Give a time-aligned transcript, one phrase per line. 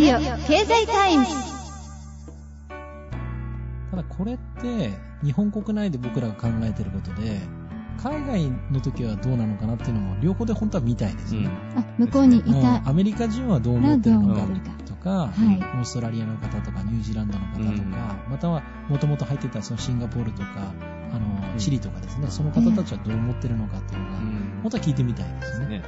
[0.00, 1.30] ディオ経済タイムズ。
[3.90, 4.90] ただこれって、
[5.22, 7.40] 日本国内で僕らが考えてることで、
[8.02, 11.50] 海外の時はどうなのかなっていうのも、両方で本当は見たいですよね。
[11.76, 12.62] あ向こうにいうん。
[12.62, 14.46] たアメリカ人はどう思ってるのか
[14.86, 15.58] とか、はい。
[15.58, 18.30] オーストラリアの方とかニュージーランドの方とか、うん。
[18.30, 20.72] またはもともと入ってたそのシンガポールとか、
[21.12, 21.58] あの、うん。
[21.58, 24.60] チリとかですね、その方たちはどう思ってるのかっていうのが、うん。
[24.62, 25.82] 本当は聞いてみたいですね。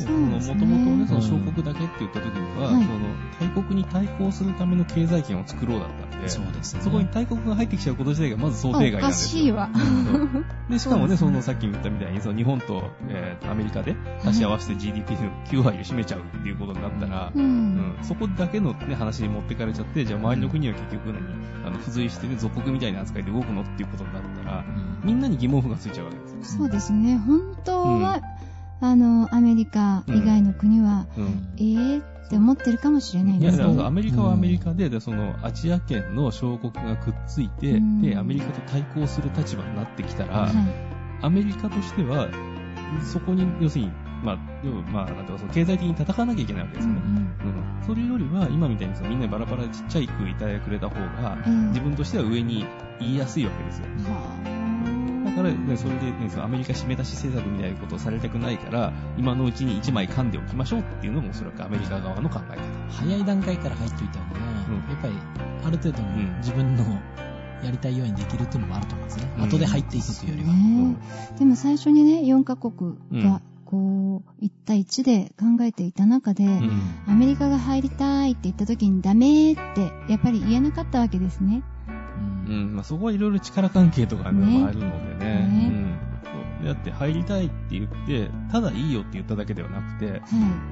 [0.00, 6.82] もともとね、その小国だけって言った時には、はいその大国に対抗するための経済圏を作ろうだったんで、そうですね。
[6.82, 9.42] そこに大国が入ってきちゃうこと自体がまず想定外なんですよ。
[9.42, 9.68] しいわ。
[9.74, 17.98] そうで、しかもね、そのさっき言ったみたいに、その日本と、えーとアメリカで足し合わせて GDP の9割を占めちゃうっていうことになったら、ううんん。
[18.02, 26.60] そこだけの、ね、話に持ってかれちゃって、じゃあ周りの国は結局何、あの、付随してね、属国みたいな扱いで動くのっていうことになったら、うんみんなに疑問符がついちゃうわけですよ。
[26.60, 27.18] そうですね。
[27.18, 28.20] 本当は、
[28.82, 31.48] あの、アメリカ以外の国は、うん。
[31.56, 33.68] えーって思ってるかもしれないいや、ですね。
[33.68, 40.52] だからアメリカはアメリカで、でそのアジア圏の小国がくっついて、うんで、アメリカと対抗する立場になってきたら、はい。
[41.20, 42.28] アメリカとしては、
[43.12, 43.92] そこに、要するに、
[44.24, 47.00] まあ、要はまあ、なんていうか、その経済的に戦わなきゃいけないわけですよね。
[47.04, 47.86] うんうん。
[47.86, 52.64] それよりは、今みたいにそのみんなバラバラでちっちゃい句いただくれた方が、うん自分としては上に
[52.98, 53.86] 言いやすいわけですよ。
[55.36, 62.62] だはから、ね、それで、ね、そのアメリカ締め出し政策みたいなことをされたくないから、今のうちに1枚噛んでおきましょうっていうのも、おそらくアメリカ側の考え方。
[62.90, 64.52] 早い段階から入っといた方が、うん
[64.92, 65.14] やっぱり
[65.64, 66.84] ある程度のうん自分の
[67.64, 69.32] やりたいようにできるっていうのもあると思うんですね。
[69.38, 70.52] うん後で入っていくというよりは。
[70.54, 70.96] ね
[71.38, 79.60] でも最初にね、4カ国うんが、こう、1対1で考えていた中で、うんアメリカが入りたいって言った時にダメって、
[80.08, 81.62] やっぱり言えなかったわけですね。
[82.46, 85.48] うんうん、まあそこはいろいろ力関係とかね、ねもあるのでね。
[85.48, 86.66] ねうんそう。
[86.66, 90.20] だって入りたいって言って、ただいいよって言っただけではなくて、はい。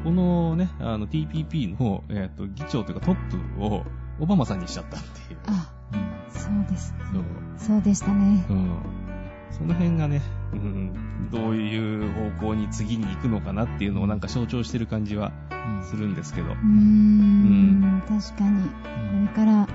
[0.04, 3.84] このね、あの TPP の、えっ、と、議長というかトップを
[4.20, 5.38] オバマさんにしちゃったっていう。
[5.47, 6.94] あ、うんそうです。
[7.12, 7.25] そう。
[7.56, 8.47] そうでしたね。
[8.48, 9.00] うん。
[9.50, 10.22] その辺がね、
[10.53, 16.53] うん、どういう方向に次に行くのかなっていうのをなんか象徴してる感じはうんするんですけど。
[16.53, 18.62] うーん、確かに。
[18.62, 18.70] こ
[19.20, 19.69] れから、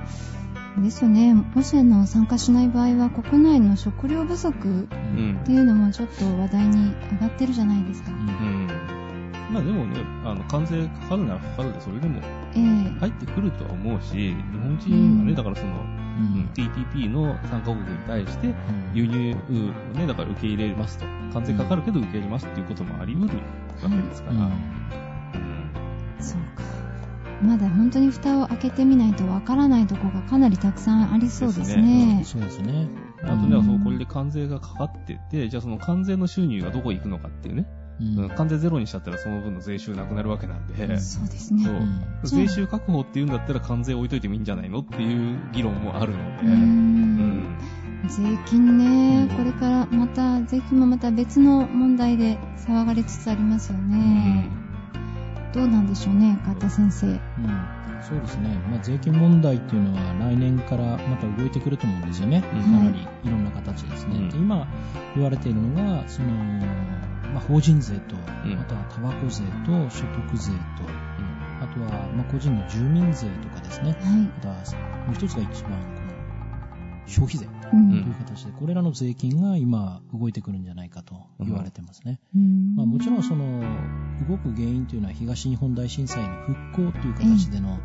[0.84, 5.52] ですよね、もしあの参加しない場合は国内の食料不足うんって。
[5.52, 8.12] いうのもちょっと話題に上がってるじゃないですか。
[8.12, 8.68] うんうん。
[9.52, 12.20] まあでもね、あの、関税かかるならかかるで、それでも
[12.56, 18.54] ええ入ってくるとは思うし、日本人はね、うんだからその、ううんん TPP の参加国に対して
[18.94, 21.06] 輸入をね、だから受け入れますと。
[21.34, 23.38] 関税かかるけど受け入れますっていうこともあり得る
[23.84, 24.36] わけですから。
[24.36, 24.52] うんうん
[26.20, 26.75] そうか。
[27.42, 32.22] まだ本当に蓋を開けてみないとわからないとこがかなりたくさんありそうですね。
[32.26, 32.88] そうですね。
[33.24, 37.66] あとね、うんそうこれで関税がかかってて、じゃあその関税の収入がどこ行くのかっていうね。
[38.00, 41.64] うんうん関税ゼロにしちゃったらその分の税収なくなるわけなんで、そうですね。
[41.64, 47.58] そううん税収確保っていうんだったら関税置いといてもいいんじゃないのっていう議論もあるのうで、ーうんん。
[48.08, 54.50] 税金ね、うんこれからまた、税金もまた別の問題で騒がれつつありますよね。
[55.56, 57.08] どうなんでしょうね、川田先生。
[57.08, 57.20] うん
[58.02, 58.50] そうですね。
[58.70, 62.44] まあ、税金問題っていうのは来年からまた動いてくると思うんですよね。
[62.54, 64.18] うんかなりいろんな形ですね。
[64.18, 64.68] うんで今
[65.16, 70.60] 言われているのが、その、まあ、法人税と、うんあとはタバコ税と所得税と、
[71.64, 73.92] あとは、まあ、個人の住民税とかですね。
[73.92, 74.30] はい。
[74.38, 74.56] あとは、
[75.08, 75.72] もう一つが一番、
[77.08, 77.92] 消費税うとん。
[77.92, 82.20] いう形で、これらの税金が今動いてくるんじゃないかと言われてますね。
[82.36, 82.76] うん。
[82.76, 83.62] まあ、もちろんその
[84.28, 86.30] 動く原因というのは東日本大震災の
[86.72, 87.80] 復興という形での、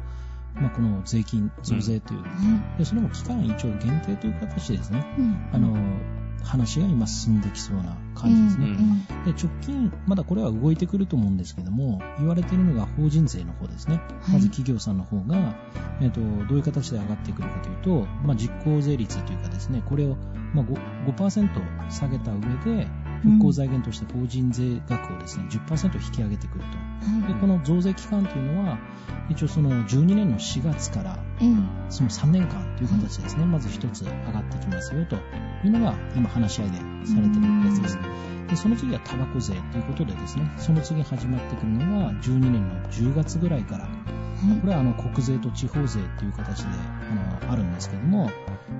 [0.54, 2.16] まあ、この税金増税とい
[2.81, 5.04] う、それも期間一応限定という形でですね、
[5.52, 5.76] あの
[6.45, 8.91] 話が今進んできそうな感じですね、うん
[9.25, 14.33] で直近まだこれは動いてくると思うんですけども言われているのが法人税の方ですね、はい。
[14.34, 15.55] まず企業さんの方が、
[16.00, 20.17] えっとどういう形で上がってくるかというと、まあ、実効税率というかですねこれを、
[20.55, 22.41] まあ、5%, 5下げた上
[22.76, 22.87] で
[23.22, 26.67] 復興財源として法人税額をですね10%引き上げてくると。
[27.11, 27.34] はい。
[27.34, 28.78] でこの増税期間というのは
[29.28, 31.55] 一応その12年の4月からええ。
[31.88, 35.17] その3年間という形でですね、まず一つ上がってきますよと。
[35.64, 37.99] いうのが今話し合いでされてるやつです。
[38.49, 46.69] で、その次はタバコ税ということでですね、その次始まってくるのが12年の10月ぐらいから、これはあの国税と地方税という形で
[47.11, 48.31] あのあるんですけども、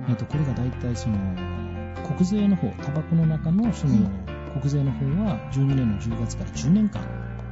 [0.09, 1.17] えっと、これが大体その
[2.03, 4.09] 国税の方、タバコの中のその
[4.59, 7.01] 国税の方は12年の10月から10年間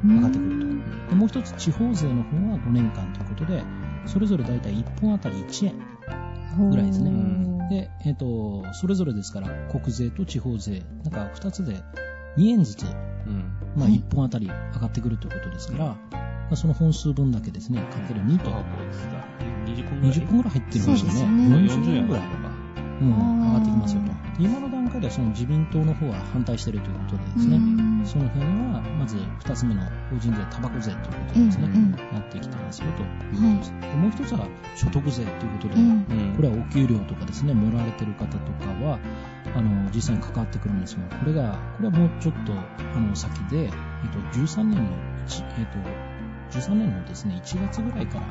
[0.03, 1.09] 上がってくると。
[1.09, 3.63] でもう一つ地方税の方は5年間ということで、
[4.05, 7.11] それぞれ大体1本あたり1円ぐらいですね
[7.69, 11.83] で、えっ、と、それぞれですから、国税と地方税、なんか2つで
[12.37, 13.53] 2円ずつ、うん。
[13.75, 15.95] まあはい1本あたり上がってくるということですから、
[16.51, 18.49] あその本数分だけですね、かける2と。
[18.49, 18.63] あ
[19.65, 21.49] 20本ぐらい？20本ぐらい入ってるんですよね。
[21.49, 22.23] ね40円ぐらい。
[23.01, 24.18] うん、上がってきますよと。
[24.39, 28.05] 今の段階ではその自民党の方は反対しているということでですね、うん。
[28.05, 31.77] その辺は、まず2つ目の法人税、タバコ税ということでですね、え
[32.11, 33.73] えなってきてますよということです。
[33.81, 35.75] でもう一つは所得税ということで、
[36.37, 38.99] これはお給料とかですね、盛られてる方とかは、
[39.55, 43.71] あの、実際に関わってくるんですが、これが、これはもうちょっと、あの、先で、えっ
[44.09, 44.83] と、13年の
[45.27, 48.25] 1、えっと、13年のですね、1月ぐらいから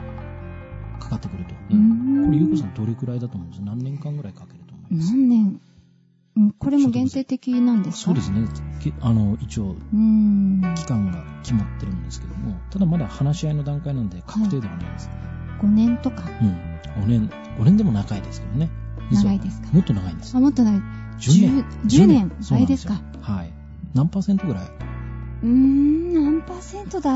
[0.99, 1.55] かかってくると。
[1.71, 2.25] うん。
[2.27, 3.63] これ、ゆうこさんどれくらいだと思うんです？
[3.63, 5.13] 何年間ぐらいかけると思います？
[5.13, 5.61] 何年
[6.39, 8.47] うんこれも限定的なんですかそうですね。
[8.81, 10.61] けあの、一応、うん。
[10.77, 15.11] 期間が決まってるんですけども、ただまだ話し合いの段階なんで確定ではないです。
[15.61, 16.23] 5年とか。
[16.41, 17.03] うん。
[17.05, 18.71] 5年、5年でも長いですけどね。
[19.11, 19.69] 長いですか？
[19.73, 20.41] もっと長いんですあ、。
[20.41, 20.75] もっとない。
[21.19, 21.65] 10年。
[21.87, 22.33] 10年。
[22.41, 23.01] そうなんですか。
[23.21, 23.53] はい。
[23.95, 24.65] 何パーセントぐらい？
[25.43, 27.13] うーん、何パーセントだ？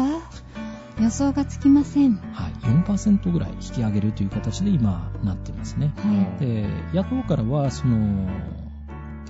[1.00, 2.16] 予想がつきません。
[2.16, 2.52] はい。
[2.66, 5.92] 4%ぐらい引き上げるという形で今なってますね。
[5.96, 8.28] はで、野党からは、その、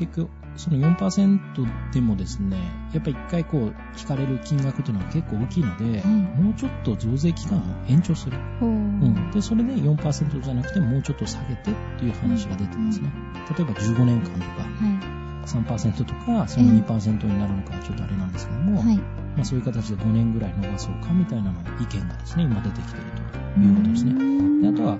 [0.02, 2.56] 結局、その4%でもですね、
[2.92, 8.36] やっぱり一回こう、引かれる金額というのは結構大きいので、はいもうちょっと増税期間を延長する。
[8.60, 8.64] う。
[8.64, 9.30] うん。
[9.30, 13.12] で、それで4%じゃなくてもうちょっと下げてっていう話が出てますね。
[13.56, 18.84] 例えば15年間とかは3%とか、その2%になるのかはちょっとあれなんですけども、い。
[18.84, 18.96] はい。
[18.96, 23.10] まあそういう形で5年ぐらい伸ばそうかみたいなの意見がですね、今出てきている
[23.54, 24.62] ということですね。
[24.62, 24.98] であとは、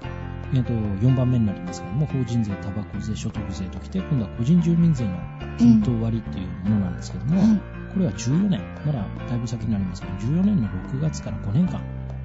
[0.55, 5.17] えっと、4番目になりますけども、法人税、タバコ税、所得税ときて、今度は個人住民税の
[5.59, 7.61] 均等割っていうものなんですけども、はい。
[7.93, 11.81] これは14年、まだだいぶ先になりますけど、14年の6月から5年間、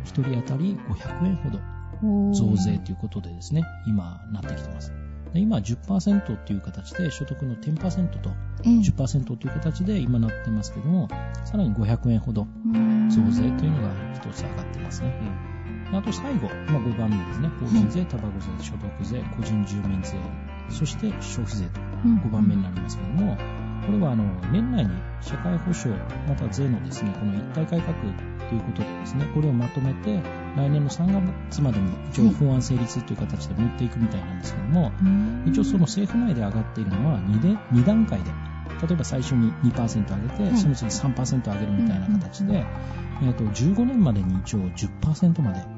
[0.05, 1.59] 1人当たり500円ほど
[2.33, 4.93] 増税ということでですね、今なってきてます。
[5.33, 8.29] で今10%っていう形で所得の10%と
[8.63, 11.07] ええ10%という形で今なってますけども、
[11.43, 15.56] さらに500円ほどうん増税というのが一つ上がってますね。
[15.93, 17.49] あと最後、まあ、5番目ですね。
[17.59, 20.15] 法人税、タバコ税、所得税、個人住民税、
[20.69, 22.17] そして消費税とうん。
[22.17, 23.37] 5番目になりますけども、
[23.85, 24.91] これはあの年内に
[25.21, 25.97] 社会保障、
[26.27, 27.93] また税のですね、この一体改革
[28.49, 30.21] ということでですね、これをまとめて、
[30.57, 31.07] 来年の3
[31.49, 35.43] 月までに一応法案成立という形で持っていくみたいなんですけども、うん。
[35.47, 38.31] 一応その政府内で上がっているのは 2, で2段階で、
[38.85, 42.65] 例えば最初に2%上げて、はいその次3%上げるみたいな形で、
[43.23, 45.76] えっと15年までに一応10%まで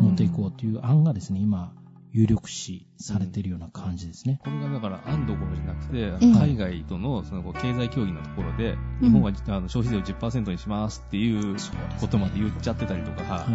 [0.00, 1.72] 持っていこうという案がですね、今、
[2.12, 4.40] 有力視されているような感じですね。
[4.42, 9.08] これがだから案どころじゃなくて、海外とのその経済協議のところで、うん。
[9.08, 11.56] 日本はあの消費税を10%にしますっていう
[12.00, 13.46] ことまで言っちゃってたりとか、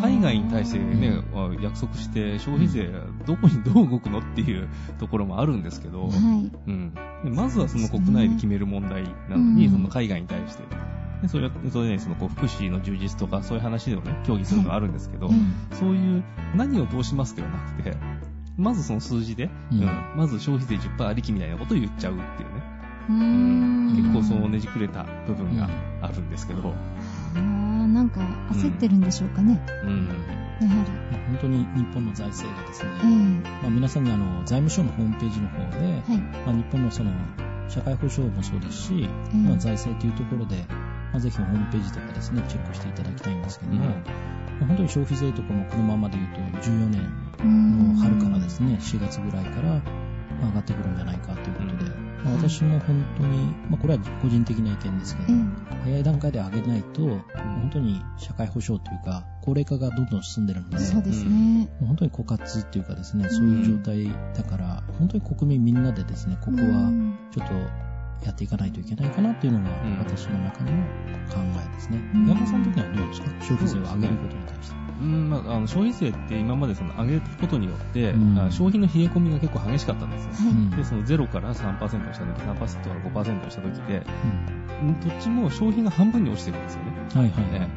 [0.00, 1.22] 海外に対してね、
[1.60, 2.90] 約束して消費税
[3.26, 6.10] どこにどう動くのっていう ところもあるんですけど、はい。
[6.12, 9.72] うん、でまずはその国内で決める問題なのに、うん。
[9.72, 10.64] その海外に対して。
[11.22, 15.54] でそれは、それね、そのこう福祉の充実とかそういう話でもね、協議するのはあるんですけど、うん。
[15.72, 16.24] そういう
[16.54, 17.96] 何をどうしますではなくて、
[18.56, 19.82] まずその数字で、うん。
[19.82, 19.88] うん。
[20.16, 22.62] まず消費税10%ありきみたいなことを言っちゃうっていうね、
[23.08, 23.96] うーん。
[23.96, 25.68] 結構そのねじくれた部分が
[26.02, 26.74] あるんですけど、
[27.34, 28.20] あーなんか
[28.52, 29.64] 焦ってるんでしょうかね。
[29.84, 30.08] うん。
[30.60, 30.74] やは
[31.28, 33.08] 本当に日本の財政がですね、り。
[33.08, 36.18] えまあ、皆さんにあの財務省のホームページの方で、えはい。
[36.46, 37.10] まあ、日本のその
[37.68, 40.64] 社会保障もそうですし、えまあ、財政というところで、
[41.12, 43.94] まあ、ぜひホームページとかですね、チェックしていただきたいんですけども、うんま
[44.64, 47.94] あ本当に消費税とかもこのままで言うと14年うん。
[47.94, 49.68] の春からですね、4月ぐらいから
[50.40, 51.90] まあ上がってくるんじゃないかということで、
[52.24, 61.68] まあ、私も本当に、まあ、これは個人的な意見ですけど、え早い段階で上げないと、本当に社会保障というか、高齢化がどんどん進んでるので、えそうですね。
[61.80, 67.16] 本当に枯渇っていうかですね、そういう状態だから、本当に国民みんなでですね、ここうはん。
[67.30, 67.54] ちょっと
[68.24, 70.70] やっていかないといけないかなっていうのがん私の中の
[71.30, 71.38] 考
[71.70, 71.98] えですね。
[72.14, 73.28] うん山田さん的にはどうですか？
[73.40, 74.76] 消費税を上げることに対して。
[74.98, 80.32] うんまあ、あの消費税って今までその上げることによって、うんあ消費の冷え込みが結構激しかったんですよ。
[80.32, 80.52] はい。
[80.52, 84.02] うんで、その0から3%にした時、3%から5%にした時で、
[84.82, 86.92] うんうんどっちも消費が半分に落ちてるんですよね。
[87.14, 87.60] はいはいはい。
[87.60, 87.68] ね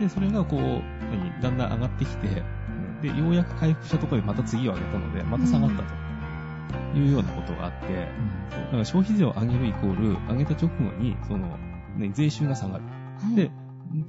[0.00, 0.60] で、それがこう、
[1.14, 2.42] 何だんだん上がってきて、
[3.02, 5.82] で、ようやく回復したところでまた次を上げたので、また下がったと
[6.98, 8.08] いうようなことがあって、
[8.50, 11.56] だから消費税を上げるイコール、上げた直後に、その、
[11.96, 12.84] ね、税収が下がる。
[12.84, 13.36] はい。
[13.36, 13.50] で、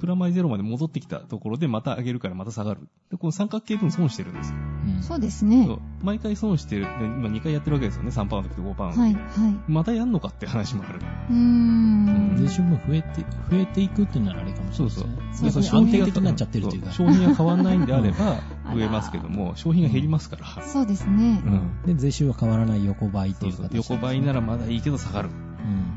[0.00, 2.88] プラマイゼロまで戻ってきたところでまた上げるからまた下がる。
[3.10, 4.58] で、この三角形分損してるんですよ。
[4.86, 5.68] うんそうですね。
[6.02, 6.82] 毎回損してる。
[6.82, 8.10] で今2回やってるわけですよね。
[8.10, 9.00] 3パーの時と5パーの時。
[9.00, 9.14] はい。
[9.14, 9.20] はい。
[9.66, 11.00] またやんのかって話もある。
[11.30, 12.36] うーん。
[12.38, 15.50] 税収分増えて、増えていくっていうのはあれかもしれそないうですね。
[15.50, 16.90] そうそうその安定的になっちゃってるというか。
[16.92, 18.40] そ消費が変わらないんであれば
[18.72, 20.62] 増えますけども、消費が減りますから。
[20.62, 21.42] そうですね。
[21.44, 21.82] うん。
[21.86, 23.76] で、税収は変わらない横ばいっていうう形で。
[23.78, 25.30] 横ばいならまだいいけど下がる。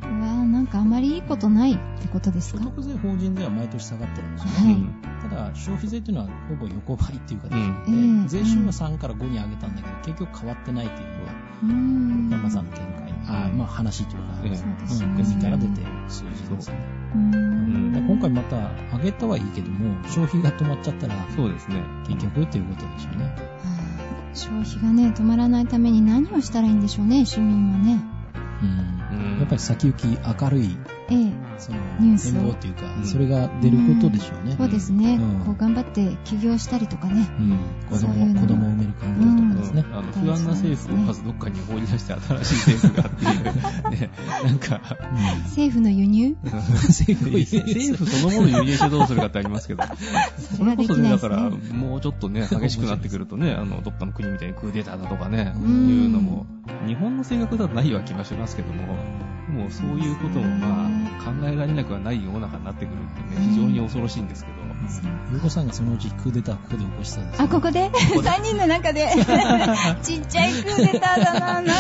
[0.04, 0.21] うん。
[0.62, 4.74] ななんかあまりいいことないってことです所か得税法人では毎年下がってるんですよね。
[4.74, 11.32] はいただ、消費税っていうのはほぼ横ばいっていう形で、うん税収は3から5に上げたんだけど、結局変わってないっていうのが、
[11.64, 12.30] うーん。
[12.32, 15.24] 山さんの見解、あーまあ話というか、ええそうですうん、ね。
[15.24, 16.76] 国から出てる数字ですね。
[17.14, 21.84] 今回また上げたはいいけども、消費が止まっちゃったら、そうですね。
[22.08, 23.26] 結局っていうことでしょうね。
[23.26, 28.00] はあ消費がね、止まらないために何をしたらいいんでしょうね、市民はね。
[28.64, 29.01] うんうん
[29.40, 30.78] やっぱり先行き明るい、
[31.10, 31.32] ええ。
[31.58, 34.56] その、ニュースを展望っていうか、うんそれが出ることでしょうね。
[34.58, 35.16] そうですね。
[35.16, 37.28] うんこう頑張って起業したりとかね。
[37.40, 37.60] うん。
[37.90, 39.86] 子供、子供を産める環境とかですね。
[39.92, 43.44] あの不安な政府をまずどっかに放り出して新しい政府がっていう、
[43.92, 44.10] ね、
[44.44, 44.82] なんか、
[45.46, 46.36] 政府の輸入？
[46.44, 49.84] 政府 政府そのもの輸入してどうするかってありますけど、
[50.38, 51.58] そそれこそね、だから、ね。
[51.74, 55.88] もうちょっとね、激しくなってくるとね、あの、どっかの国みたいにクーデターだとかね、うん。
[55.90, 56.46] いうのも、
[56.88, 58.98] 日本の性格ではないような気がしますけども、
[59.52, 64.61] もうそういうこともまあ、考えられなくはない世の中になってくるってね、非常に恐ろしいんですけど、
[65.32, 65.68] ゆうこさん。
[65.68, 66.84] がそのうちクーデターここで？
[66.84, 67.36] 起こしたんで？
[67.38, 69.08] すよあ、ここで ?3 人の中で。
[70.04, 71.62] ちっちゃいクーデターだな。
[71.62, 71.72] なんか、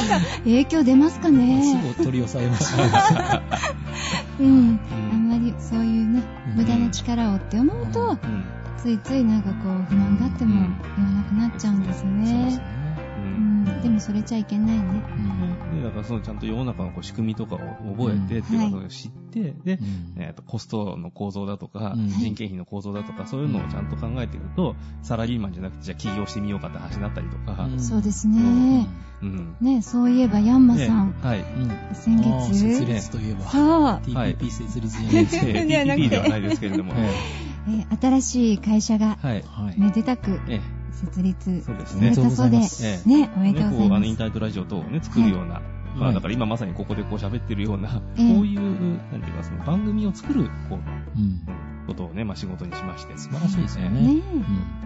[0.43, 1.63] 影響出ますかね。
[1.95, 3.41] すぐ取り押さえました。
[4.39, 4.79] うん。
[4.91, 5.27] あうん。
[5.27, 6.55] んまりそういうね、うん。
[6.57, 8.17] 無駄な力をって思うと、うん。
[8.77, 10.53] ついついなんかこう、不満があっても
[10.97, 12.61] 言わなくなっちゃうんですね。
[13.83, 14.83] でもそれちゃいけないね。
[14.83, 15.40] うん
[15.73, 17.59] で、だからそのちゃんと世の中のこう仕組みとかを
[17.95, 18.89] 覚えて、っていうかはい。
[18.89, 19.79] 知って、で、
[20.15, 20.21] うん。
[20.21, 22.07] えっとコストの構造だとか、うん。
[22.09, 27.79] 人件費の構造だとか、そういうのをちゃんと考えていくと、サラリーマンじゃなくて、じゃあ起業してみようかって話になったりとか、うん。
[27.79, 28.87] そうですね。
[29.21, 29.55] うん。
[29.61, 31.39] ね、そういえばヤンマねさん、はい。
[31.39, 31.67] うん。
[31.93, 34.35] 先あー設月、立といえば、そう、はい。
[34.35, 35.27] TPP 設立じゃないで
[35.65, 37.09] TPP ではないですけれども、え
[37.69, 39.17] えー新しい会社が。
[39.77, 40.59] めでたくえ
[40.91, 42.15] 設立そうですされね。
[42.15, 44.27] たそうで、ええね、おめね、でとうごこう、あの、インざいます。
[44.27, 45.61] ターネットラジオ等をね、作るような、
[45.95, 48.61] まはいあ、だから今まさにここでこう喋ってるような、ええこういう、
[49.11, 50.77] なんていうか、その番組を作る、こ
[51.15, 51.41] う、うん。
[51.87, 53.17] ことをね、まあ仕事にしまして。
[53.17, 54.01] 素晴らしいですよね。
[54.01, 54.21] ね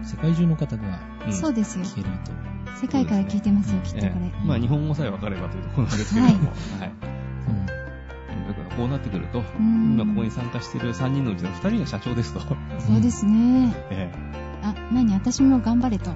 [0.00, 1.84] ん世界中の方がうんそうですよ。
[1.84, 2.32] 聞けると。
[2.80, 4.08] 世界から聞いてますよ、きっとこれ。
[4.08, 6.92] ええまあ日本語さえ分かればというところなんですけれども、はい。
[7.60, 7.66] うん
[8.46, 12.40] だからこうなってくると、ん今ここに参加している3人のうちの2人が社長ですと。
[12.40, 13.74] そうですね。
[13.90, 14.12] え
[14.70, 16.10] あ、何私も頑張れと。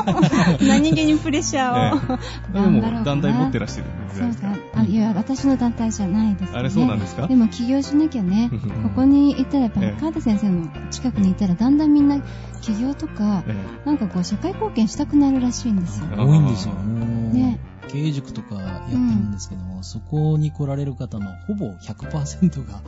[0.66, 2.18] 何気にプレッシャーを。
[2.54, 4.80] えでも頑張ろうかな団体持ってらっしゃるそうかないですか。。
[4.80, 6.58] あ、いや、私の団体じゃないです、ね。
[6.58, 7.26] あれそうなんですか？
[7.26, 8.50] でも起業しなきゃね、
[8.82, 12.18] ここにいたら、やっぱ川田先生の近くにいたら、だんだんみんな
[12.60, 16.06] 起業とか、えなんかこう、社会貢献したくなるらしいんですよ。
[16.12, 16.74] え多いんですよ。
[16.74, 22.80] ね経営塾とかやってるんですけども、そこに来られる方のほぼ100%が。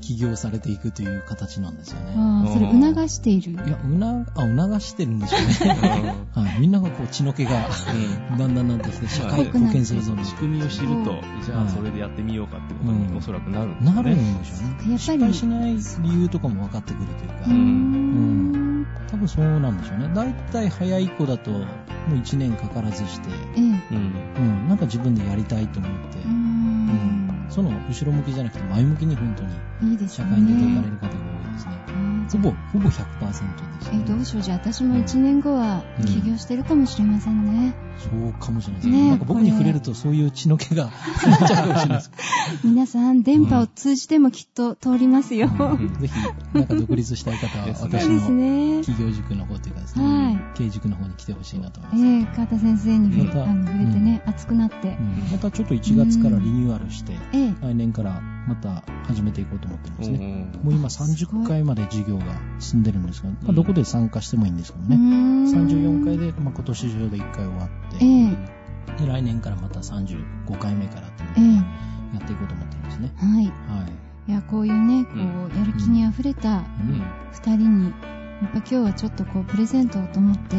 [0.00, 2.14] 起業されていくという形なんですよね。
[2.16, 3.52] ああ、それ促している。
[3.52, 6.14] いや、うな、あ、促してるんでしょうね。
[6.34, 6.60] はい。
[6.60, 7.68] みんながこう血の気が
[8.38, 14.22] だんだんなってきて、社会貢献するぞうん仕組みを知ると、じゃあそれでやってみようかってことにおそらくなるんですなるね。
[14.22, 14.68] んでしょうね。
[14.68, 18.37] やっぱり失敗しない理由とかも分かってくるというかうー、ん。
[19.10, 20.10] 多分そうなんでしょうね。
[20.14, 21.58] だいたい早い子だと、も
[22.10, 23.60] う1年かからずして、ええ。
[23.60, 23.74] うん。
[24.36, 27.46] うん、なんか自分でやりたいと思って、うんん。
[27.48, 29.42] その後ろ向きじゃなくて前向きに本当
[29.86, 30.26] にいいですね。
[30.28, 31.72] 社会に出ていかれる方が多いですね。
[31.88, 34.04] うんほぼ、ほぼ100%ですえ、ね。
[34.04, 34.42] どうしよう。
[34.42, 37.87] じゃあ私も1年後は起業してるかもしれませんね。
[37.98, 39.08] そうかもしれないですねね。
[39.10, 40.84] なんか僕に触れるとそういう血の気が
[41.26, 42.10] なっちゃうかもしれないです。
[42.64, 45.48] 皆さん、電波を通じてもきっと通りますよ。
[46.00, 46.12] ぜひ、
[46.54, 48.82] なんか独立したい方は私のね。
[48.82, 50.58] 企業塾の方というかですはね、い。
[50.58, 52.04] 経営塾の方に来てほしいなと思います。
[52.04, 55.02] ええ川田先生にまたあの触れてね、熱くなってう。
[55.02, 57.54] んまたちょっと1月からリニューアルして、ええ。
[57.60, 60.50] 来年からまた始めていこうと思ってるんですね。
[60.54, 62.24] うんもう今30回まで授業が
[62.58, 64.96] 進んでるんですが、まあ、うんどこで参加してもいいんですけどね。
[64.96, 69.00] ん34回で、まあ、今年中で1回終わって、ええ。
[69.00, 71.64] で来年からまた35回目からっていうえのを
[72.12, 72.16] え。
[72.18, 73.12] やっていこうと思ってるんですね。
[73.16, 73.44] はい。
[73.44, 73.86] は
[74.28, 74.30] い。
[74.30, 77.02] いや、こういうね、こう、やる気に溢れたうん
[77.32, 77.92] 二人に、やっ
[78.52, 80.56] ぱ今日はちょっとこう、プレゼントをと思って、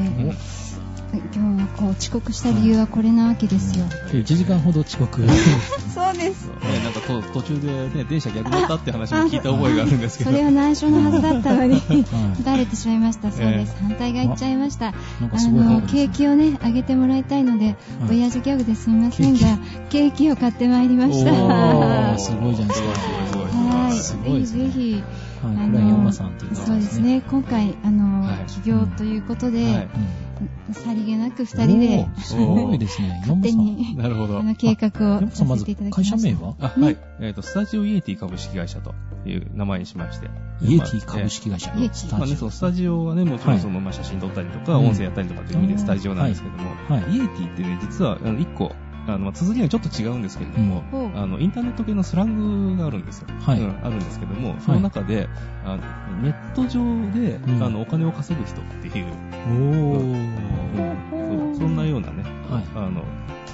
[1.17, 3.85] 今日はこう、遅刻した理由はこれなわけですよ。
[4.11, 5.21] 今日1時間ほど遅刻。
[5.93, 6.47] そうです。
[6.47, 10.31] ね、なんかと途中でね、電車逆だったって話も聞いた覚えがあるんですけど。
[10.31, 12.05] それは内緒のはずだったのに、 はい
[12.43, 13.31] バレてしまいました。
[13.31, 13.75] そうです。
[13.81, 14.87] 反対が言っちゃいました。
[14.87, 17.75] あの、ケーキをね、あげてもらいたいので、はい
[18.09, 19.39] 親父ギャグですみませんが、
[19.89, 21.33] ケーキを買ってまいりました。
[21.33, 22.95] おはー すごいじゃないですか
[23.31, 23.99] すごいすごいすごい。
[23.99, 24.01] い。
[24.01, 25.03] すごいですねぜひ、
[25.41, 26.99] はい、あこれはのヨンマさんっていう方そうです。
[27.01, 29.87] ね、今回、あの、はい起業ということで、はい
[30.71, 33.19] さりげなくうん二人ですごいですね。
[33.27, 33.51] 勝手。
[33.51, 34.43] に、 なるほどあ。
[34.43, 36.17] の、計画をさせていただきま会した。
[36.17, 36.55] 社名は？
[36.61, 36.97] あ、はい。
[37.19, 38.93] えっ、と、スタジオイエティ株式会社と
[39.25, 40.29] いう名前にしまして。
[40.61, 41.73] イエティ株式会社。
[41.75, 48.71] イエティまあね、そのスタジオはね、もちろんその、まあ、写真撮ったりとか、うん音声やったりとかという意味でスタジオなんですけども、はいイエティってね、実は、あの、一個、
[49.09, 53.27] あの、まあ綴りはちょっと違うんですけれども、ほうあの、インターネット系のスラングがあるんですよ。
[53.41, 55.27] はいうん、あるんですけども、その中で、
[55.65, 55.83] あの
[56.21, 56.79] ネット上
[57.11, 59.05] で、うんあの、お金を稼ぐ人っていう、
[59.47, 60.59] おー。
[61.57, 63.03] そんなようなね、はいあの、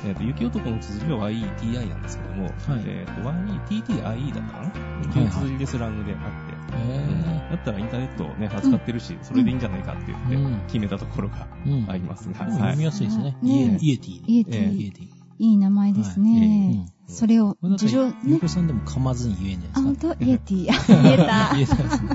[0.05, 2.53] えっ、と、雪男の綴りは YETI なんですけども、はい
[2.85, 4.67] えっ、と、YETTIE だったかな？
[4.69, 4.71] っ
[5.11, 6.55] ていう綴りでスラングであって、
[6.93, 11.47] へだったらインターネットをね、扱ってるし、それでいいんじゃないかって言ってうん決めたところが。
[11.87, 12.83] ありますが、はい読み。
[12.83, 13.35] やすいですね。
[13.41, 14.21] ねイエティ。
[14.27, 15.14] イエテええィ。
[15.39, 16.87] いい名前ですはいね。
[16.89, 18.47] えそれを事情、ねゆうこ。
[18.47, 20.25] さんでも噛まずに言えないあ、本ですか当？
[20.25, 20.67] イエティ。
[20.71, 20.73] あ
[21.03, 21.51] 言えた。
[21.53, 22.09] 言えたですね。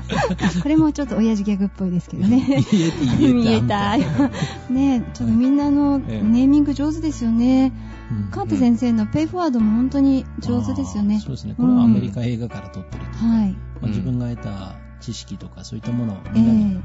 [0.62, 2.38] これもちょっと親父ギャグっぽいですけどね。
[2.38, 3.66] イエティ言見ええた。
[3.68, 4.72] た。
[4.72, 7.72] ねちょっとみんなのええネーミング上手ですよね。
[8.10, 11.20] うんカート先生のペイフォワードも本当に上手ですよね。
[11.20, 11.54] そうですね。
[11.56, 13.52] これはアメリカ映画から撮ってるというかはい。
[13.52, 16.80] まあ自分が得た知識とかそういったものをえみんなにえ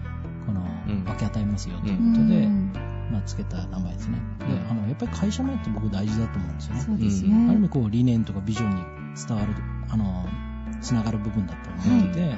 [0.46, 2.72] このうん分け与えますよといううことで、ん
[3.16, 4.18] まあ、つけた名前ですね。
[4.40, 6.82] でうんあのやっぱり会社名って僕大事だと思うんですよね。
[6.82, 7.56] そうですある意ね。
[7.56, 8.84] 味こう理念とかビジョンに
[9.28, 9.54] 伝わる、
[9.90, 10.28] あの、
[10.82, 12.38] つながる部分だと思うので、やっ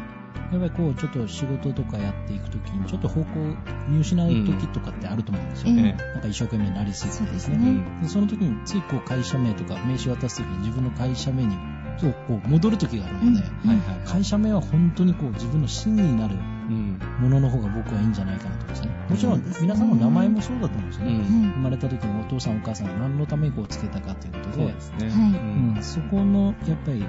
[0.51, 3.55] ぱりこうちょっと仕事とかやっていくときにちょっと方向
[3.89, 5.69] 見失うときとかってあると思うんですよ。
[5.69, 7.55] ええねなんか一生懸命なりすぎてですね。
[7.57, 11.55] そねでその時についこう会社名とか名刺渡すときに自分の会社名に
[11.99, 16.56] こう戻るときがあるので、うんはいはい会社名は本当にこう自分の芯になるうん。
[16.73, 18.89] ものの方が僕はいいんじゃないかなと思うんですね。
[19.09, 21.13] もちろん皆さんの名前もそうだと思うんですよね。
[21.13, 21.51] うん。
[21.53, 25.09] 生まれた時にお父さんお母さんが何のためにこうつけたかということで、そうですね。
[25.09, 25.31] はい。
[25.31, 25.75] うん。
[25.75, 27.01] うん、そこのやっぱり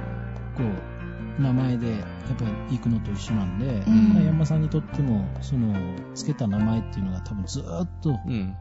[0.57, 0.63] こ
[1.39, 2.01] う名前でやっ
[2.37, 4.15] ぱり行くのと一緒なんで、うん。
[4.15, 5.75] まあ山さんにとってもその
[6.15, 8.55] つけた名前っていうのが多分ずーっとうん。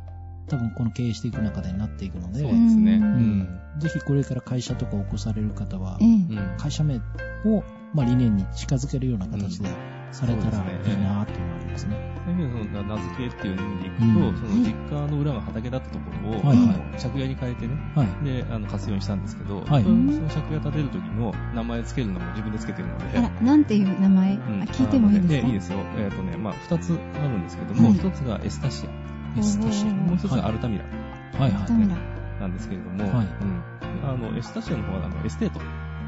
[0.49, 2.93] 多分この経営していく中でなっていくので、そうですね。
[2.93, 3.39] ううん。
[3.41, 5.99] んぜひこれから会社とかを起こされる方は
[6.57, 6.95] 会社名
[7.45, 7.63] を、
[7.93, 9.69] まあ、理念に近づけるような形で
[10.11, 11.25] されたらいいなというのがあ
[11.59, 11.95] りますね。
[12.25, 18.25] そういう意味でその名付けっていう意味でいくと、うんその実家の裏が畑だったところを、はいはいあの借家に変えてね、はい。
[18.25, 25.43] で、あの、活用にしたんですけど、はいその借家建てる時の名前つけるのも自分でつけてるので、あら、なんていう名前、うんあ聞いてもいいですか？
[25.43, 25.79] ねいいですよ。
[25.97, 29.89] えっ、とね、まあ、二つあるんですけども、はい一つがエスタシア、エスタシア。
[29.91, 30.85] もう一つがアルタミラ
[31.39, 31.67] はいはい。
[31.67, 31.95] ダメだ。
[32.41, 34.09] なんですけれども、はいうん。
[34.09, 35.59] あの、エスタシアの方は、あの、エステート。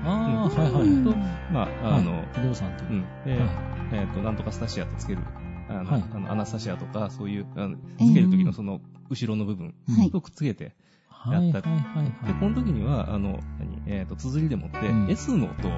[0.05, 0.87] ああ、うんはいはい。
[0.87, 1.15] うんと、
[1.51, 2.93] まあ、あの、はい不動産というう。
[2.95, 3.01] ん。
[3.25, 3.49] で、はい
[3.91, 5.21] えっ、と、なんとかスタシアとつける。
[5.69, 10.73] あの、アナスタシアとか、そういう、あつける時のその、後ろの部分はいとくっつけて、
[11.07, 12.33] はいはいはいで、はい。
[12.39, 13.81] この時には、あの、何？
[13.87, 15.71] えっ、と、綴りでもって、うん S の音を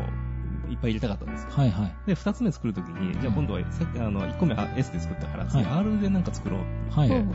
[0.71, 1.49] いっぱい入れたかったんですよ。
[1.51, 1.95] はいはい。
[2.07, 6.60] で、二つ目作るときに、じゃあ今度は、さっき、あの、一個目は S で作ったから、次はい R でなんか作ろう
[6.91, 7.10] はい。
[7.10, 7.25] ほう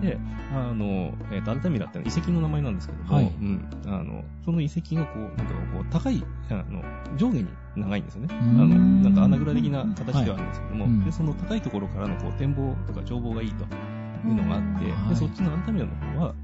[0.00, 0.18] で、
[0.52, 3.68] あの、えっ、と、アルタミラってのは遺跡の名前なんですけども、はいうん。
[3.86, 6.82] あの、その遺跡がこう、なんかこう、高い、あの、
[7.16, 8.28] 上下に長いんですよね。
[8.30, 16.34] あんの、なんか穴蔵的な形ではあるんですけども、はいうんで、その高いところからのこう、展望とか眺望がいいというのがあって、はいで、そっちのアルタミラの方は、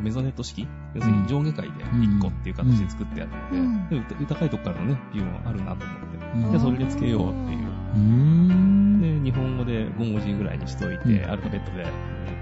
[0.00, 0.66] こうメゾネット式？
[0.94, 4.08] 要するに上下階で1個っていう形で作ってあるので、うん。
[4.08, 6.52] で、高いところからのね、ビューもあるなと思って、うん。
[6.52, 7.58] で、それでつけようっていう。
[7.58, 9.00] うーん。
[9.22, 11.30] で、日本語で5文字ぐらいにしといて、うん。
[11.30, 11.84] アルファベットで、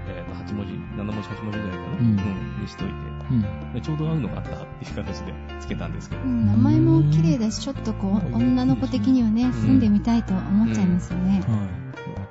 [0.07, 2.61] えーと8文字、7文字、8文字ぐらいかな、うん。
[2.61, 2.93] にしといて、
[3.31, 3.73] うん。
[3.73, 6.47] でちょうど合うのがあったっていう形でつけたんですけど、うん。
[6.47, 11.41] 名前も綺麗だし、ちょっとこう、女の子的にはね、住んでみたいと思っちゃいますよね。
[11.47, 11.67] は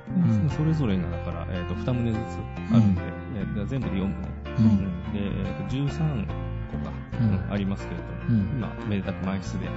[0.09, 0.47] うん。
[0.47, 2.39] でそれぞれがだから、えー、と2棟ずつ
[2.71, 3.19] あるんで、えー
[3.67, 4.09] 全部で4棟、い。
[4.09, 4.28] う
[4.59, 6.25] で、えーと13
[6.71, 7.29] 個か、うん。
[7.29, 8.57] うんありますけれども、うん。
[8.57, 9.67] 今、めでたく満室で、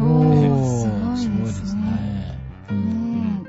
[0.00, 1.12] おー。
[1.12, 2.38] ーすごいですね。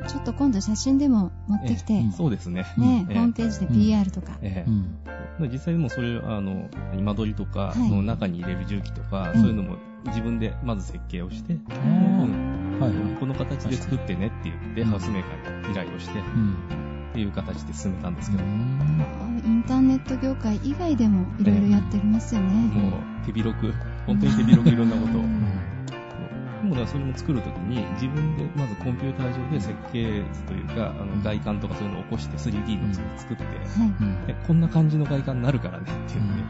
[0.07, 2.65] ちょっと今度写真でも持ってきて、えーねそうですね。
[2.77, 4.37] ええーホームページで PR とか。
[4.41, 5.47] えーうん。
[5.47, 7.73] で実際にもうそれ、あの、間取りとか、はい。
[7.73, 9.41] その中に入れる重機とか、うん。
[9.41, 11.59] そういうのも自分でまず設計をして、は
[12.79, 13.19] いはい。
[13.19, 14.87] この形で作ってねって言って、うん。
[14.89, 16.55] ハウスメーカーに依頼をして、うん。
[17.11, 22.53] っていう形で進めたんですけど、うんインターネット業界以外でもいろいろやってますよね。
[22.73, 23.73] もう手広く、
[24.05, 25.21] 本当に手広くいろんなことを。
[25.21, 25.73] うん
[26.63, 34.35] でもだからそれも作るときに、自分でまずコンピューター上で設計図というか、あの外観とかそういうのを起こして 3D の図を作って、はい。
[34.47, 36.43] こんな感じの外観になるからねっていうので、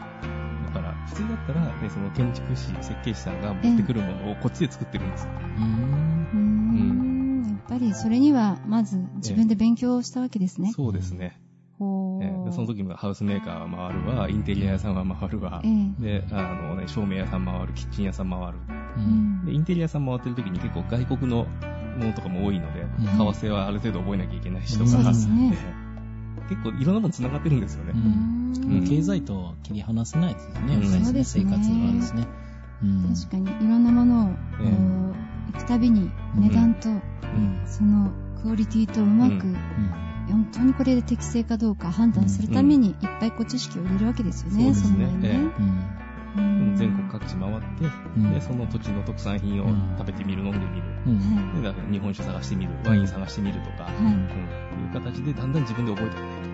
[0.67, 5.31] だから普通だったら、ね、その建築士、設計士さんが持ってくるものをこっちで作ってるんですよ。
[5.57, 10.73] うんうーんやっぱりそれにはまず自分で勉強したわけですね。
[10.73, 11.39] そうですね。
[12.29, 12.45] ほえー。
[12.45, 15.61] でその時もハウスメーカーは回るわ、インテリア屋さんは回るわ。
[15.63, 16.21] え、え。
[16.21, 18.45] で、あのね、照明屋さん回る、キッチン屋さん回る。
[18.97, 19.41] ううん。
[19.41, 21.45] んで、インテリア屋さん回ってる時に結構外国の
[21.97, 23.33] ものとかも多いので、うん。
[23.33, 25.53] 為替はある程度覚えなきゃいけないしとか、ね。
[25.53, 25.83] えー
[26.49, 27.93] 結構いろんなもの繋がってるんですよね。
[27.95, 28.79] ううん。
[28.79, 28.87] うん。
[28.87, 30.75] 経済と切り離せないですね。
[30.75, 31.03] うん。
[31.03, 31.45] そうですね。
[31.45, 32.27] 生活はですね。
[32.83, 33.15] うん。
[33.15, 34.29] 確かにいろんなものを
[34.61, 35.13] え
[35.53, 37.61] 行くたびに値段とうん。
[37.65, 39.55] そのクオリティとうまくうん
[40.29, 45.51] 本当にこれで適正かどうか判断するためにいっぱいこう知識を入れるわけですよね、そうですね。
[46.75, 47.85] 全国各地回って、
[48.17, 48.33] うん。
[48.33, 49.95] で、その土地の特産品をうん。
[49.97, 50.83] 食べてみる、飲んでみる。
[51.05, 51.61] うん。
[51.61, 53.93] で、日本酒探してみる、ワイン探してみるとか、はい。
[53.93, 56.27] うん、いう形でだんだん自分で覚えていくね。
[56.33, 56.52] あな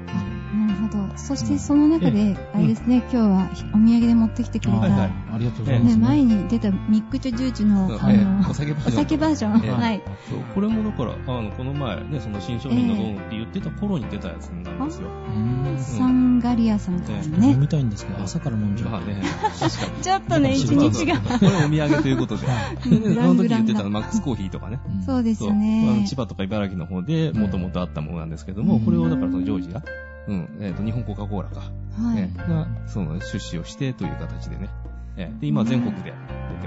[0.69, 1.17] るほど。
[1.17, 5.95] そしてその中で、あれですね、今日はお土産で持ってきてくれた、はいはいありがとうございます。
[5.97, 9.65] ね、前に出たミックチョジューチの、そうあの、お酒バージョンお酒バージョン。
[9.65, 10.01] ええはい。
[10.29, 15.07] そう、これもだから、あの、この前ね、その新商品のドーンって言ってた頃に出たやつなんですよ。
[15.07, 17.55] うんサンガリアさんから飲ね。
[17.55, 19.01] みたいんですけど、朝から飲んじゃう。
[20.01, 21.17] ちょっとね、一日が。
[21.19, 22.47] これお土産ということで。
[22.83, 24.79] その時言ってたのマックスコーヒーとかね。
[24.85, 26.05] うんそうですね。
[26.07, 29.83] 千葉とか茨城の方でもともとあったものなんですけども、うんこれをだからそのジョージア、
[30.29, 31.59] うん、えっ、と、日本コカ・コーラか、
[32.01, 32.15] はい。
[32.15, 32.31] ね。
[32.37, 34.69] が、その出資をしてという形でね。
[35.17, 36.13] えーで、今全国で出て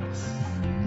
[0.07, 0.35] ます。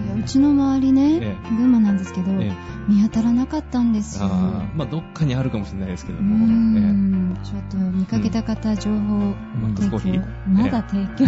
[0.06, 2.52] いやうちの周りねえ、群馬なんですけど、え
[2.88, 4.26] 見当たらなかったんですよ。
[4.26, 10.22] あーまあ、どっかにあるかもしれないですけどうーも、ん、ちょっと見かけた方、情報マックスコーヒ提ー？
[10.46, 11.26] 供、まだ提供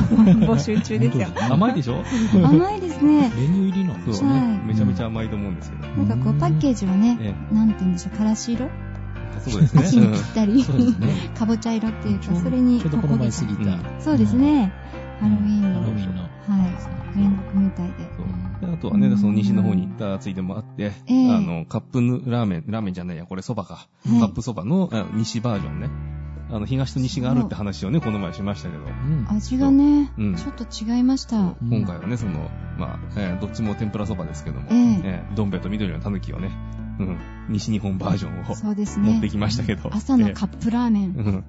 [0.53, 1.27] 募集中ですよ。
[1.49, 2.03] 甘いでしょ？
[2.43, 3.31] 甘いですね。
[3.35, 4.33] 練乳入りなんですそう、ね。
[4.39, 5.87] はいめちゃめちゃ甘いと思うんですけど。
[5.87, 8.69] なんかこう、パッケージはね、えなんて言うんでしょう、からし色
[9.39, 9.83] そうですね。
[9.83, 11.31] 足にぴったり、そうですね。
[11.37, 13.61] かぼちゃ色っていうか、それにちょうどこの前過ぎた。
[13.61, 14.73] うんそうですね。
[15.19, 16.21] ハロウィーンの、ハロウィーンの。
[16.21, 16.27] は
[17.15, 17.93] い、連絡みたいで。
[18.73, 23.73] あとはね、その西の方に行ったついでもあって、ええあの、カップヌラーメン、ラーメンじゃないや、これ蕎麦か。
[23.73, 25.89] はいカップ蕎麦のあ西バージョンね。
[26.49, 29.27] あの、東と西があるって話をね、この前しましたけど、うん。
[29.29, 31.37] 味がね、うんちょっと違いました。
[31.37, 36.51] うん今回はね、その、まあ、えーどっちも天ぷら蕎麦ですけども、どん兵衛と緑の狸をね、
[36.99, 37.17] うん、
[37.49, 39.11] 西日本バージョンをそうですね。
[39.11, 39.89] 持ってきましたけど。
[39.93, 41.43] 朝のカップラーメン。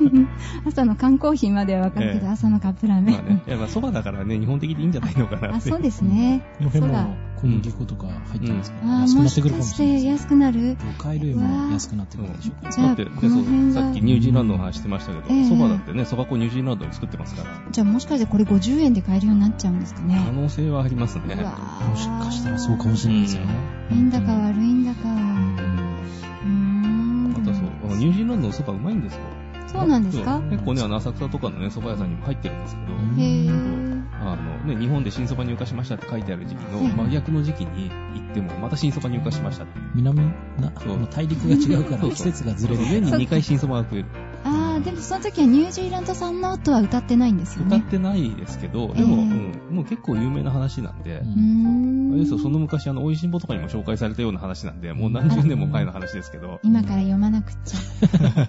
[0.00, 0.28] うん
[0.66, 3.14] 朝の缶コーヒーまではわかるけど、ええ朝のカップラーメン。
[3.14, 5.56] まあね、いやまあ蕎麦だからね、日本的でいいんじゃないのかなって。
[5.56, 6.42] あ、そうですね。
[6.72, 8.78] そうだも小麦粉とか入ってますか？
[8.82, 10.00] ら、安くなもってくるかもしかししれないですね。
[10.00, 10.76] て安くなる？
[10.76, 12.72] 魚介類も安くなってくるでしょうから。
[12.72, 20.22] じゃあだって、でこの辺がそうさっきニュージーランドの話してましたけど、ええ蕎麦だってね、蕎麦粉ニュージーランドに作ってますから、じゃあもしかしてこれ50円で買えるようになっちゃうんですかね？
[20.24, 21.34] 可能性はありますね。
[21.36, 23.54] もしかしたらそうかもしれないですよね。
[23.90, 25.08] いいんだか悪いんだか。
[25.08, 27.32] うんうーん。
[27.34, 29.20] またそう、ニュージーランドの蕎麦うまいんですよ。
[29.66, 30.38] そうなんですか？
[30.38, 33.83] そう結構ね、あの、浅草とかのね、蕎麦屋さんにも入ってるんですけど、うんへー。
[34.32, 39.72] あのね、日本で新蕎麦入荷しましたって書いてある時期のはい真逆の時期に行っても、また新蕎麦入荷しましたって。
[39.94, 40.20] 南
[40.58, 40.70] な、
[41.10, 42.80] 大陸が違うから季節がずれる。
[42.82, 44.06] 年に2回新蕎麦が食える。
[44.44, 47.76] あー、でもその時はニュージーランド産のとは歌ってないんですよね。
[47.78, 52.10] 歌ってないですけど、でも、ええうん、もう結構有名な話なんで、うん。
[52.12, 58.48] あれですよ、その昔、あの、美味しんぼとかにも紹介されたような話なんで、もう何十年も前の話ですけど、今から読まなくっちゃ。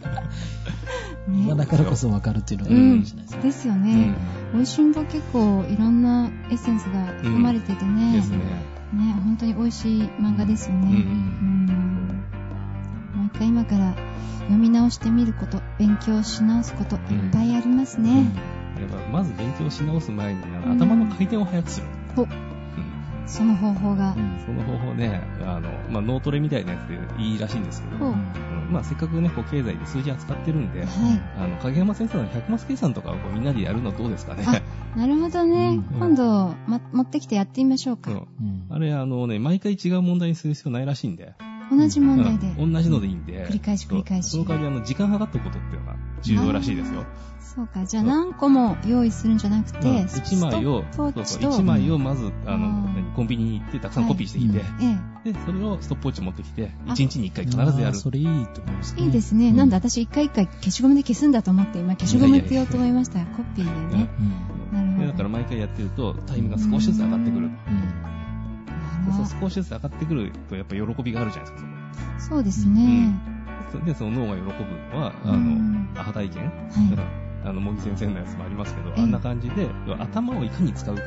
[1.27, 3.41] まあだからこそ分かるっていうのがいいかもしれないですね。
[3.43, 4.15] ですようねん。
[4.53, 8.13] 美味しんぼ結構いろんなエッセンスが含まれててね。
[8.13, 8.37] ですね。
[8.93, 10.87] ね、本当に美味しい漫画ですよね。
[10.87, 12.25] うんうん
[13.15, 13.95] もう一回今から
[14.41, 18.25] 読み直してみること、勉強し直すこと、いっぱいありますね。
[18.79, 21.87] やっぱまず勉強し直す前に、頭の回転を早くする。
[22.17, 22.29] おうん
[23.27, 24.13] その方法が。
[24.45, 28.13] その方法ね、あの、まあ、脳トレみたいなやつでいいらしいんですけど、
[28.69, 30.87] まあ、せっかくね、こう、経済で数字扱ってるんで、はい。
[31.37, 34.45] あの、影山先生の100マス計算とかをこうみんなでやるのどうですかね。
[34.95, 35.81] なるほどね。
[35.91, 38.11] うん今度、ま、持ってきてやってみましょうか。
[38.11, 38.25] うんうん
[38.69, 41.33] あれ、あのね、毎回違う問題にする必要ないらしいんで。
[41.71, 42.47] 同じ問題で。
[42.47, 43.45] うん同じのでいいんで。
[43.47, 47.03] 繰り返し繰り返しその代わり、あの、時間計っておくことっていうのが重要らしいですよ。
[47.55, 47.85] そうか。
[47.85, 54.67] じゃあ何個も用意するんじゃなくて、1枚を、そうそう、ップウォッチと1枚をまず、あの、コンビニに行ってたくさんコピーしてきて、はい
[55.25, 57.95] えで、それをストップウォッチ持ってきて、あ1日に1回必ずやる。
[57.95, 59.01] それいいと思いますえ。
[59.01, 59.05] ね。
[59.05, 59.49] いいですね。
[59.49, 63.19] うんなんで私一回一回消しゴムで消すんだと思って、今消しゴムって言おうと思いました。
[63.19, 64.09] コピーでね。
[64.19, 64.77] うん。
[64.77, 67.49] なるほどでだから毎回やってると、タイムが少しずつ上がってくる。
[69.15, 71.69] そう少しずつ上がってくると、やっぱ喜びがあるじゃないですか、
[72.19, 73.13] どそうですね。
[73.85, 76.43] で、その脳が喜ぶのは、あうんの、アハ体験？
[76.43, 76.51] はい。
[77.45, 81.01] あの、茂木先生のやつもありますけど、ええあんな感じで、頭をいかに使うか、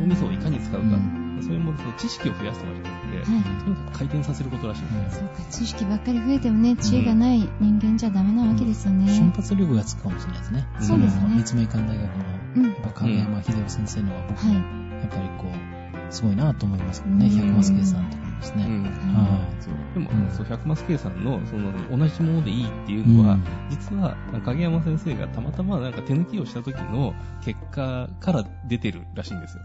[0.00, 3.42] 脳みそをいかに使うか、うんそれもその知識を増やすとかじゃなくて、はい。
[3.62, 9.32] とにかく回転させることらしいんですそうか、知識ばっかり増えてもね、知恵がない人間じゃダメなわけですよ瞬ね。
[9.36, 10.66] 発力がつくかもしれないですね。
[10.80, 12.24] そうですね立命館大学の、
[12.56, 12.64] うん。
[12.64, 14.54] やっぱ影山秀夫先生のは僕、はい。
[14.54, 14.62] やっ
[15.10, 17.26] ぱりこう、すごいなと思いますけどね。
[17.26, 18.64] うん百マス計算とかもですね。
[18.66, 18.82] うん。
[18.84, 20.30] はそうでも、うん。
[20.30, 23.00] そう、100マス計算の、その、同じものでいいっていい。
[23.02, 23.44] うのは、うん。
[23.70, 29.62] 実は、影山先生がたまたまなんか手抜きをした時の結果から出てるらしいんですよ。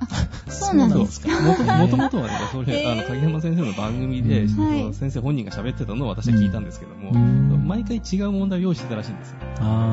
[0.48, 1.28] そうなんですか？
[1.42, 4.48] もともとはね、それ、あの、影山先生の番組で、
[4.94, 7.68] 先生本人が喋ってたのを私は聞いたんですけども、うん。
[7.68, 9.38] 毎回違う問題を用意してたらしいんですよ。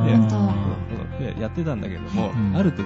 [0.05, 0.12] で
[1.41, 2.57] やってたんだけども、うん。
[2.57, 2.85] ある時、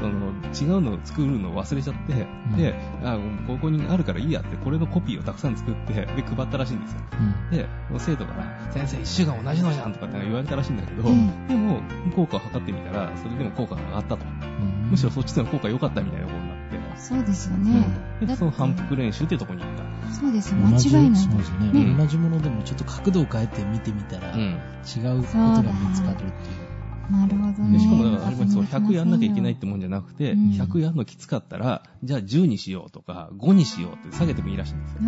[0.00, 2.56] その、違うのを作るのを忘れちゃって、うん。
[2.56, 7.00] で、あ、ここにあるからいいやって、これのコピーをたくさん作って、で、配ったらしいんですよ。
[7.20, 7.66] うんで、
[7.98, 11.80] 生徒から、先生、一種が同じのじゃんとかって言われたらしいんだけど、えでも、
[12.14, 14.24] 効果を測ってみたら、それでも効果が上がったと。
[14.24, 17.84] うんむしろそっちの方が効果良かったみたいなことになって、そうですよね。
[18.20, 20.12] でその反復練習っていうところに行った。
[20.12, 21.24] そうです間違いないです。
[21.24, 24.40] そうですね、うん同じものでもちょっと角度を変えて見てみたら、うん。
[24.40, 26.65] 違うことが見つかるっていう。
[27.10, 27.78] なるほどでね。
[27.78, 35.00] しかもだから、あれもそう100やんなきゃいけないってもんじゃなくて、うん100やんのきつかったら、じゃあ10にしようとか、5にしようって下げてもいいらしいんですよ。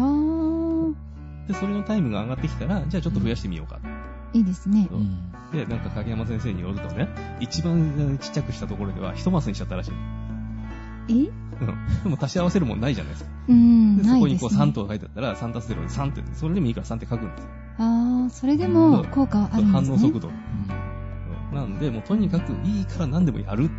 [1.48, 3.80] で、それのタイムが上がってきたら、じゃあちょっと増やしてみようか。
[4.34, 4.88] いいですね。
[5.52, 7.08] で、なんか影山先生によるとね、
[7.40, 9.92] 一番ちっちゃくしたところでは一マスにしちゃったらしい。
[11.10, 11.12] え？
[11.14, 11.30] うん。
[12.04, 13.30] でも足し合わせるもんないじゃないですか。
[13.48, 14.64] うん、で、そこにこうですね。
[14.66, 17.48] 3とか書いてあったら、3足す0で3って、それでもいいから3って書くんですよ。
[17.78, 19.86] ああ、それでも効果はあるんですね。
[19.86, 20.28] 反応速度。
[20.28, 20.87] うんうん
[21.52, 23.70] なんで、もうとにかくいいから何でもやる。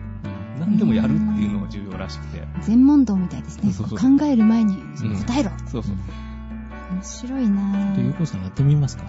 [0.59, 2.47] 何でもやるっていうのが重要らしくて。
[2.61, 3.71] 全問答みたいですね。
[3.71, 4.75] そうそう考える前に
[5.25, 5.51] 答えろ。
[5.67, 5.95] そうそう。
[6.91, 9.03] 面白いなで、ゆうこさんやってみますか？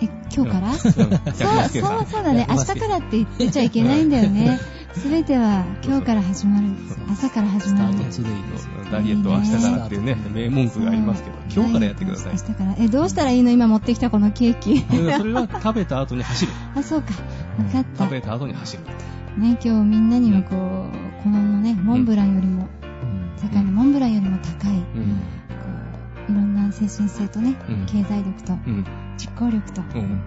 [0.00, 0.04] え、
[0.34, 0.70] 今日から？
[0.72, 2.46] うんそう、そう、100そうだね。
[2.48, 4.60] 明日からって言ってちゃいけないんだよね。
[4.92, 6.68] すべては今日から始まる。
[7.10, 8.22] 朝から始まるスター。
[8.22, 8.92] トいい。
[8.92, 12.38] ダイエットは明日からっていうね、名文句がありますけど、今日からやってください明。
[12.38, 12.76] 日から。
[12.78, 13.50] え、どうしたらいいの？
[13.50, 14.80] 今持ってきたこのケーキ。
[14.80, 16.52] それは食べた後に走る。
[16.76, 17.08] あ、そうか。
[17.58, 17.78] わかった。
[17.80, 18.84] ね、食べた後に走る。
[19.38, 24.82] 今日みんなにもこう、このね、モンブランよりも、うん世界のモンブランよりも高い、こ
[26.28, 28.84] ういろんな精神性とね、うん経済力と、うん。
[29.18, 30.20] 実行力と、うん。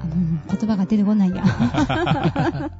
[0.00, 0.14] あの、
[0.56, 1.42] 言葉が出てこないや。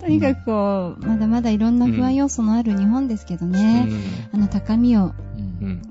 [0.00, 3.88] とにかくこう、まだまだいろんな不安要素のある日本ですけどね、
[4.32, 5.12] あの高みを。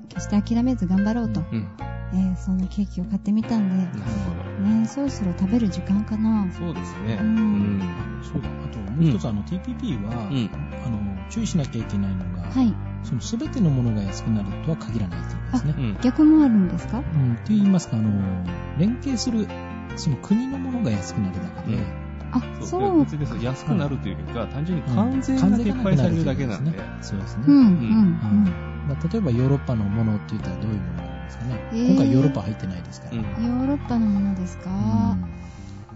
[0.08, 1.66] 決して諦めず頑張ろうと、うん。
[2.14, 4.45] えーそんなケーキを買ってみたんで、なるほど。
[4.62, 6.46] ね、そろそろ食べる時間かな。
[6.52, 7.18] そうですね。
[7.20, 7.82] ううんん。
[8.22, 8.48] そうだ。
[8.64, 10.50] あともう一つ、あの、TPP は、うん。
[10.84, 10.98] あの、
[11.30, 12.74] 注意しなきゃいけないのが、はい。
[13.02, 15.84] その全てのものが安くなるとは限らないということですね。
[15.84, 15.98] うん。
[16.02, 16.98] 逆もあるんですか？
[16.98, 18.10] うん、って言いますか、あの、
[18.78, 19.46] 連携する、
[19.96, 21.84] その国のものが安くなるだけで、うん
[22.32, 22.66] あ、そ。
[22.66, 23.04] そうう。
[23.04, 26.72] 別に安くなるというか、単純にうん関税が撤廃されるだけなんで。
[27.02, 27.44] そうですね。
[27.46, 28.44] うん、うん、うんうん。
[28.88, 30.95] まあ、例えばヨーロッパのものって言ったらどういうもの
[31.26, 31.60] ですかね。
[31.72, 33.16] えー今回ヨーロッパ入ってないですから。
[33.16, 33.22] うん。
[33.22, 35.36] ヨーロッパのものですか、うん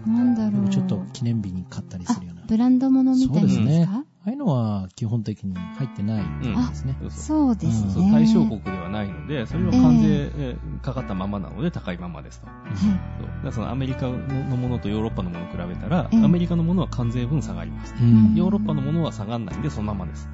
[0.05, 0.69] なんだろう。
[0.69, 3.87] ちょっと記念日に買ったりあするような。、ブランド物みたいなそうですね。
[3.89, 6.23] ああいうのは基本的に入ってない
[6.69, 6.95] ですね。
[6.99, 7.91] そうそうそうですね。
[7.91, 12.47] そう対象国ではないので、それは関税えーかかったままなので高いままですと。
[12.47, 12.77] はい。
[12.77, 13.01] そうだか
[13.43, 14.17] らそのアメリカの
[14.57, 17.93] ものとヨーロッパのものを比べたら、ええアメリカのものは関税分下がります。
[18.01, 20.27] うんヨーロッパのものは下がらないんで、そのままです。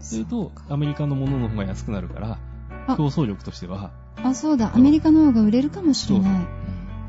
[0.00, 2.38] すると、アメリカのものの方が安くなるから、あ
[2.86, 3.90] 競争力としては、
[4.22, 4.72] あ、そうだ。
[4.74, 6.46] アメリカの方が売れるかもしれない。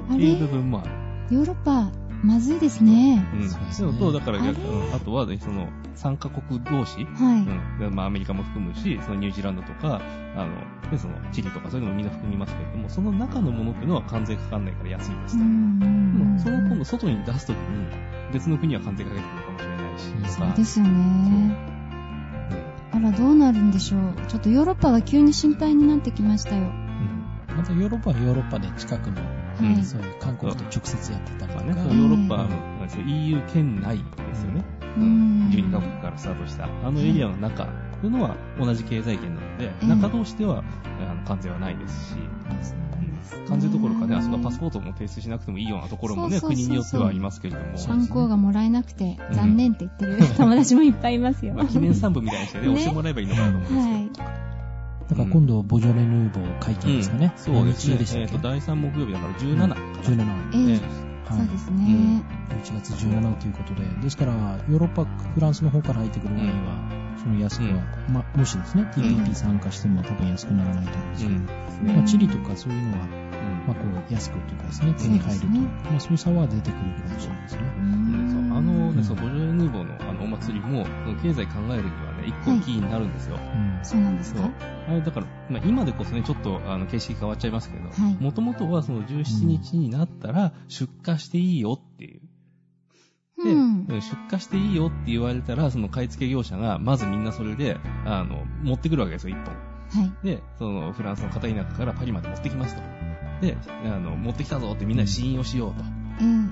[0.09, 0.17] あれ？
[0.17, 0.91] っていう部分もある。
[1.31, 1.91] ヨーロッパ、
[2.23, 3.25] まずいですね。
[3.33, 3.49] うん。
[3.71, 7.39] そうと、だから逆、うんあとは、ね、その、参加国同士、はい。
[7.39, 10.01] うんでまあ、アメリカも含むし、そのニュージーランドとか、
[10.35, 10.51] あの、
[10.91, 15.43] でそのチリとかそういうのもみんな含みますけれども、その中のものっていうのは関税かかんないから安いですと。
[15.43, 17.87] うんその今度外に出すときに、
[18.33, 21.74] 別の国は関税かけてくるかもしれないし、そうですよね。
[22.95, 24.13] あら、どうなるんでしょう。
[24.27, 26.61] ちょっとヨーロッパは急に心配になってきましたよ。
[26.61, 27.25] うん。
[27.57, 29.21] またヨーロッパはヨーロッパで近くの、
[29.59, 29.83] うんはい。
[29.83, 34.03] そういう韓国と直接やってたりとか、まあね、ヨーロッパは、まあそう EU 圏内で
[34.35, 34.63] すよね。
[34.97, 35.49] うん。
[35.51, 37.67] 12カ国からスタートした、あのエリアの中。
[38.01, 40.63] というのは同じ経済圏なので、うん中同士では
[41.01, 42.17] あの関税はないですし、
[43.47, 51.53] 関税どころかね、あそこはパスポートも提出しなくてもいいようなところもね、そうそうそうそう国によってはありますけれども、参考がもらえなくて残念って言ってる 友達もいっぱいいますよ。
[51.53, 54.25] まあ、記念スタンプみたいにしてね、ね押してもらえばいいのかなと思うんですけど。
[54.25, 54.35] はい。
[55.07, 57.31] だから今度、ボジョレ・ヌーボー会見ですかね。
[57.35, 58.27] そうですね。
[58.41, 59.75] 第3木曜日だから17かな。
[60.01, 60.69] 17。
[60.69, 62.21] えええそうですね。
[62.65, 64.33] 11月17ということで、ですから、
[64.69, 71.89] ヨーロッパ、フランスの方から入ってくる場合は、その安くは、まあ、もしですね、TPP 参加しても多分安くならないと思うんですけど、うん。
[71.89, 73.11] うんまあ、チリとかそういうのは、うん。
[73.67, 77.61] まあ、こう、安くというかですね、手に入ると、まあ、そういう差は出てくるかもしれないですね。
[77.77, 78.29] ううん。
[78.31, 83.37] そうあのうんね、そう、ボジョレ・ヌーボーのあのお祭りも、その経済考えるにはね、一個キーになるんですよ。
[83.37, 83.79] うん。
[83.83, 84.41] そうなんですそう。
[84.41, 84.49] か。
[84.87, 92.21] あれだから、まあ、今でこそね、ちょっとあの形式変わっちゃいますけどはい、もともとはその17日になったら出荷していいよっていう。
[93.43, 93.85] で、うん。
[93.87, 93.99] 出
[94.31, 100.01] 荷していいよって言われたら、その買い付け業者が、まずみんなそれで、あの、持ってくるわけですよ、一本。
[100.03, 100.25] はい。
[100.25, 102.81] で、そのフランスの片田舎からパリまで持ってきますと。
[103.41, 105.83] で、あの、持ってきたぞってみんなで試飲をしようと。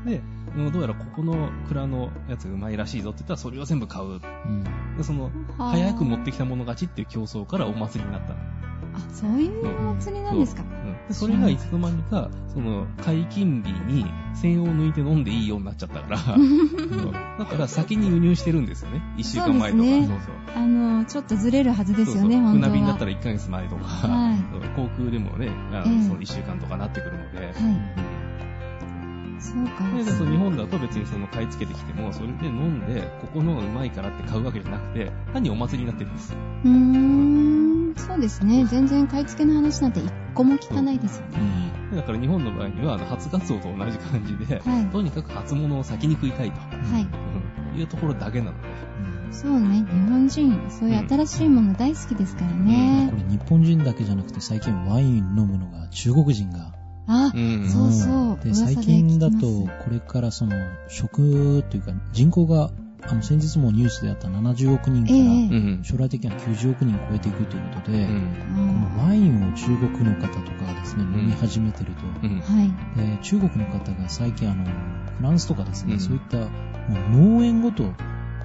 [0.07, 0.21] ええ
[0.55, 4.05] で、どうやらここの蔵のやつがうまいらしいぞって言ったらそれを全部買う。
[4.05, 4.63] うん
[4.97, 8.35] で、その、はあ早く持ってきたもの勝ちっていう競争からお祭りになったの。
[8.93, 10.63] あ、そういうお祭りなんですか。
[10.63, 16.17] うんでそれがいつの間にか、その、解禁日に線を抜いて飲んでいいようになっちゃったから、
[17.39, 19.01] だから先に輸入してるんですよね。
[19.17, 19.83] 一週間前とか。
[19.83, 22.71] そうねそうそうあの、ちょっとずれるはずですよね、そうそう本当は。
[22.71, 24.43] 船便だったら1ヶ月前とか、はい
[24.75, 27.53] 航空でもね、あのええその1週間とかなってくるので、はい。
[29.39, 29.83] そうか。
[29.95, 36.33] でその日本だと別にその買い付けてきても、それで飲んで、ここのうまいからって買うわけじゃなくて、単にお祭りになってるんです。
[36.63, 38.65] うーん、そうですね。
[38.65, 41.39] 全然買い付けの話なんて一個も聞かないですよね。
[41.91, 41.97] うん。
[41.97, 47.01] だから日本の場合には、あの初ガツオと同じ感じで、はいとにかく初物を先に食いたいと、はい。
[47.01, 48.67] うんいうところだけなので、
[49.31, 49.79] そうね。
[49.79, 53.17] 日本人、そういう新しいもの大好きですからねこ。
[53.17, 56.71] れ日本人だけじゃなくて最近ワイン飲むのが中国人が。
[57.07, 60.55] あ、うんそうそうで、最近だとこれからその
[60.87, 62.69] 食というか人口が、
[63.07, 65.25] あの先日もニュースであった70億人かええ。
[65.25, 65.79] らうん。
[65.83, 68.33] 将来的には90億人超えていくということで、うん。
[68.55, 71.13] このワインを中国の方とかがですね、ん。
[71.13, 72.39] 飲み始めてると、うん。
[72.39, 72.67] はい。
[72.97, 74.63] で中国の方が最近あの、
[75.17, 75.99] フランスとかですね、うん。
[75.99, 76.47] そういったも
[77.27, 77.93] う農園ごと、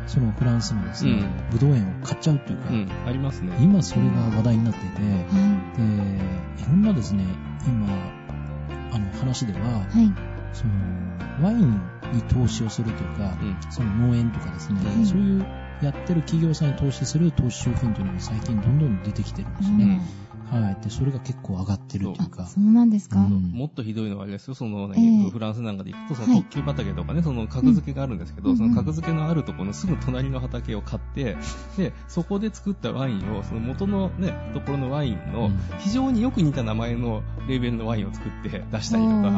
[0.07, 1.51] そのフランスのですね、うん。
[1.51, 2.89] ブドウ園を買っちゃうというか、うん。
[3.07, 3.57] ありますね。
[3.61, 5.09] 今それが話題になっていて、は
[6.57, 7.25] で、いろんなですね、
[7.67, 7.87] 今、
[8.93, 9.63] あの話では、い。
[9.63, 10.13] はい。
[10.53, 10.73] その、
[11.43, 11.81] ワイン
[12.13, 13.57] に投資をするとか、うん。
[13.71, 15.47] その農園とかですね、はいそういう
[15.83, 20.01] やってる企業さんに投資する投資商品というのが最近どんどん出てきてるんですね。
[20.51, 20.85] はい。
[20.85, 23.19] で、それが結構上がってるというかあ、、そうなんですか？
[23.19, 31.37] うんもっとひどいのはあれですよ、その、えねえフランスなんかで行くと、そはいの特急畑とかね、その格付けがあるんですけど、うんその格付けのあるところのすぐ隣の畑を買って、
[31.77, 39.29] で、そこで作ったワインを、その元のね、ところのワインのうん非常によく似た名前のレーベルのワインを作って出したりとか、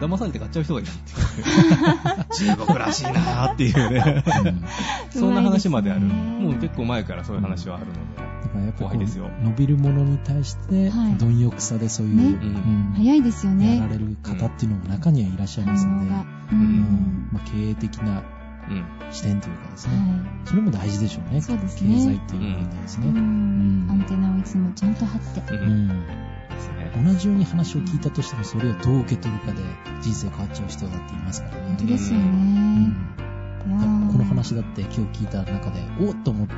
[0.00, 2.56] 騙されて買っちゃう人がいるっていう。
[2.56, 4.24] 中国らしいなーっていうね。
[5.10, 6.00] そんな話まである。
[6.02, 7.98] もう結構前からそういう話はあるので。
[8.46, 13.88] だからやっぱこ怖いですよう、伸びるものに対してはい、貪欲さでそういう、ねうん早いですよやねら。
[13.88, 16.10] れる方っていうのも中にはいらっしゃいますので。
[16.10, 16.14] う
[16.52, 17.28] うんん。
[17.32, 18.22] まあ、経営的な
[18.68, 18.84] うん。
[19.12, 21.40] 視点というかですね、はそれも大事でしょうね。
[21.40, 23.00] そうですね経済っていう部分でですい。
[23.00, 23.06] ね。
[23.06, 23.90] ううんん。
[23.90, 25.40] アンテナをいつもちゃんと張って。
[25.54, 25.62] う。
[25.62, 26.90] うんんですね。
[27.04, 29.62] 同じように話を聞いたとしても、それをどう受け取るかで
[30.02, 31.62] 人生変わっちゃう人だっていますからね。
[31.68, 32.92] 本当ですようね。
[33.66, 36.54] この話だって今日聞いた中で、おっと思って、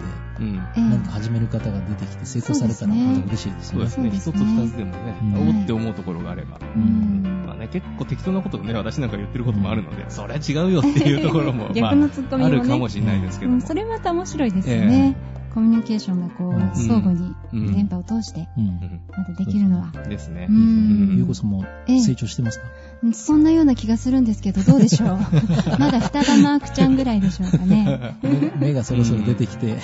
[0.79, 3.89] なんか始める方が出てきて成功されたら嬉しいですよね。
[3.89, 4.11] そうですね。
[4.11, 6.59] 一つ二つでもね、うんおって思うところがあれば。
[6.61, 7.45] うん。
[7.47, 13.57] まあね、結構適当なことをね、私なんか言ってることもあるので、それは違うよっていうところも、まあ、逆のツッコミもねあるかもしれないですけども。
[13.57, 15.17] うんそれまた面白いですよね。
[15.55, 18.65] コミュニケーションがこうんう、相互にうん電波を通して、うん。
[18.65, 19.91] うんまたできるのは。
[20.09, 20.53] ですねう。
[20.53, 22.67] んゆうこさんもええ成長してますか？
[23.13, 25.19] そんなような気がするんですけど、どうでしょう？
[25.79, 28.15] まだ双葉マークちゃんぐらいでしょうかね。
[28.23, 29.79] 目 目がそろそろ出てきて、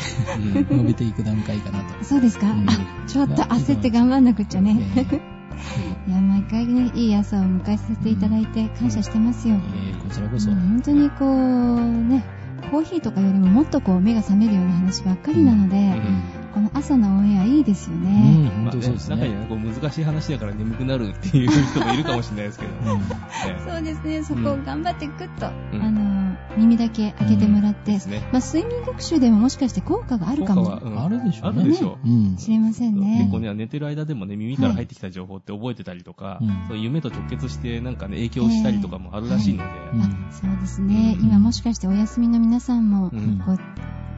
[0.68, 2.04] うん伸びていく段階かなと。
[2.04, 2.72] そうですか、うんあ、
[3.06, 4.78] ちょっと焦って頑張んなくっちゃね。
[4.96, 5.20] ええ
[6.08, 9.54] いや、毎回ね、いい朝を迎えさせていただいて感謝してますよ。
[9.54, 10.50] ええこちらこそ。
[10.50, 12.24] うん本当にこう、ね、
[12.70, 16.22] コーヒーとかよりももっとこう目が覚めるような話ばっかりなので、うん。
[16.54, 18.10] この朝のオンエアいいですようね。
[18.46, 19.16] ん、本まあね当そうですね。
[19.16, 23.06] 中にはね、こう難しい話だから眠くなるっていう人もいるかもしれないですけど、う んね。
[23.68, 25.82] そうですね、そこを頑張ってグッと、うん。
[25.82, 26.13] あの、
[26.56, 28.20] 耳だけ開けてもらって、ですね。
[28.32, 30.80] まあ、睡眠学習でももしかして効果があるかも。
[30.82, 31.00] うん。
[31.00, 31.60] あるでしょうね。
[31.60, 32.08] あるでしょう。
[32.08, 32.36] うん。
[32.36, 33.18] しれませんね。
[33.20, 36.48] 結構ね、寝てる間でもね、耳から入ってきた情報って覚えてたりとか、うん。
[36.68, 40.02] そういう夢と直結してなんかね、影響したりとかもあるらしいので、うん。
[40.02, 41.26] あそうですね、うん。
[41.26, 43.38] 今もしかしてお休みの皆さんも、うん。
[43.44, 43.58] こう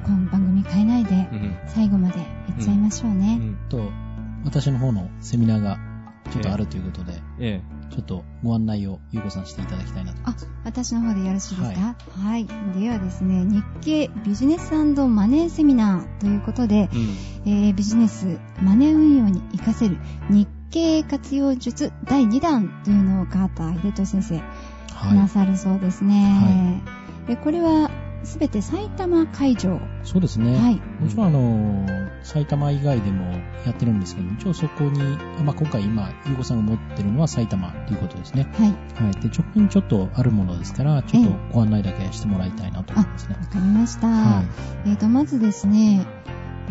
[0.04, 1.56] この番組変えないで、うん。
[1.66, 3.38] 最後まで行っちゃいましょうね。
[3.40, 3.58] うん。
[3.68, 3.90] と、
[4.44, 5.78] 私の方のセミナーが
[6.30, 10.18] ちょっとあるということで、えちょっとご案内をゆうこさんしていただきたいなと。
[10.24, 11.94] あ、私の方でよろしいですか？
[12.20, 12.46] はい。
[12.78, 19.98] ではですね、日経ビジネスマネーセミナーということで、えうんえービジネスマネー運用に活かせる
[20.30, 24.42] 日経活用術第2弾というのを川田秀俊先生、
[24.94, 26.82] はなさるそうですね。
[27.26, 27.90] でこれは
[28.24, 29.76] すべて埼玉会場。
[29.76, 29.80] い。
[30.02, 30.56] そうですね。
[30.58, 30.74] はい。
[31.00, 33.24] もちろんあの、埼玉以外でも
[33.64, 35.00] やってるんですけど、一応そこに、
[35.38, 38.48] あまあ、今回今、ゆうこさんが持ってるのは埼玉ということですね。
[38.58, 39.04] はい。
[39.04, 39.12] はい。
[39.20, 43.36] で、直近ちょっとあるものですから、ちょっとご案内だけしてもらいたいなと思いますね。
[43.40, 44.08] わかりました。
[44.08, 44.42] は
[44.86, 46.04] えっ、と、まずですね、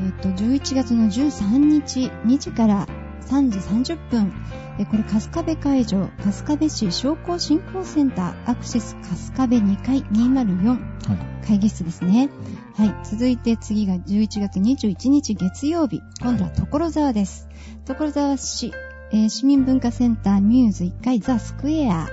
[0.05, 2.87] えっ、と、11月の13日、2時から
[3.25, 4.33] 3時30分、
[4.77, 8.95] えこれ、春日部会場、春日部市商工振興センター、アクセス
[9.35, 10.67] 春日部2階204い。
[10.67, 11.47] はい。
[11.47, 12.29] 会議室ですね。
[12.75, 12.95] はい。
[13.03, 17.47] 続いて次が11月21日月曜日、今度は所沢です。
[17.85, 18.73] 所沢市、
[19.11, 22.07] えー市民文化センターミューズ1階ザ・スクエア。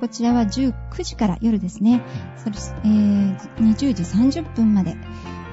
[0.00, 2.02] こちらは19時から夜ですね。
[2.36, 4.96] それえー20時30分まで。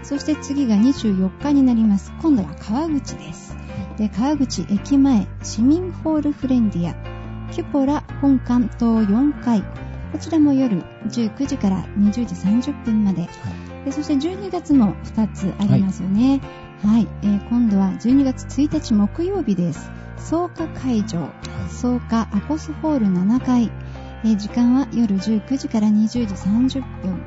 [0.03, 2.11] そして次が24日になります。
[2.21, 3.62] 今度は川口です。
[3.97, 6.95] で、川口駅前市民ホールフレンディア、
[7.51, 9.63] キュポラ本館棟4階。
[10.11, 13.27] こちらも夜19時から20時30分まで。
[13.85, 16.39] でそして12月も2つありますよね。
[16.83, 17.07] はい。
[17.21, 19.89] えー今度は12月1日木曜日です。
[20.17, 21.29] 草加会場、
[21.67, 23.71] 草加アコスホール7階。
[24.23, 27.23] えー時間は夜19時から20時30分。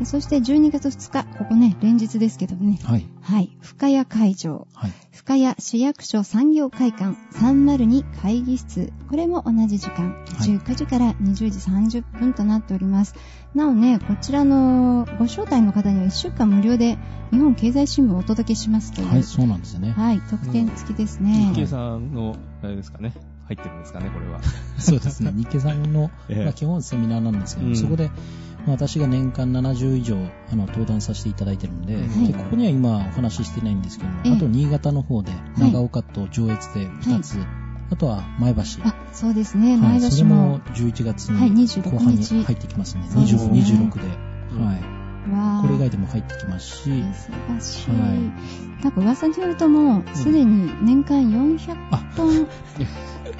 [0.00, 2.78] えそして12月2日、ここね、連日ですけどね。
[2.84, 3.06] はい。
[3.20, 3.56] はい。
[3.60, 4.66] 深谷会場。
[4.72, 4.92] はい。
[5.12, 8.92] 深谷市役所産業会館302会議室。
[9.10, 11.58] これも同じ時間、はい19時から20時
[12.00, 13.14] 30分となっております。
[13.54, 16.96] なおね、こちらのご招待の方には1週間無料で
[17.32, 19.08] 日本経済新聞をお届けしますという。
[19.08, 19.90] はい、そうなんですよね。
[19.90, 21.50] はい、特典付きですね。
[21.52, 23.12] 日経さんの、あれですかね、
[23.48, 24.40] 入ってるんですかね、これは。
[24.78, 25.32] そうですね。
[25.34, 28.10] 日経さんの、 ええまあ、基本セミナーなんですけど、うんそこで、
[28.66, 30.18] まあ私が年間70以上
[30.52, 37.38] あの登壇させていただいてるので、はいでここには今お話ししてないんですけども、ええあと新潟の方でい長岡と上越で2つ、
[37.90, 38.62] あとは前橋。
[38.84, 40.58] あ、そうですね、はい、前橋もそれも。
[40.92, 43.04] 11月はいに26後半に日入ってきますね。
[43.08, 44.06] そうですね25、26で。
[44.56, 44.98] うんはい。
[45.62, 46.92] これ以外でも入ってきますし、しい。
[46.92, 47.04] は
[48.14, 51.76] いなんか噂によるともう、すでに年間400
[52.16, 52.46] 本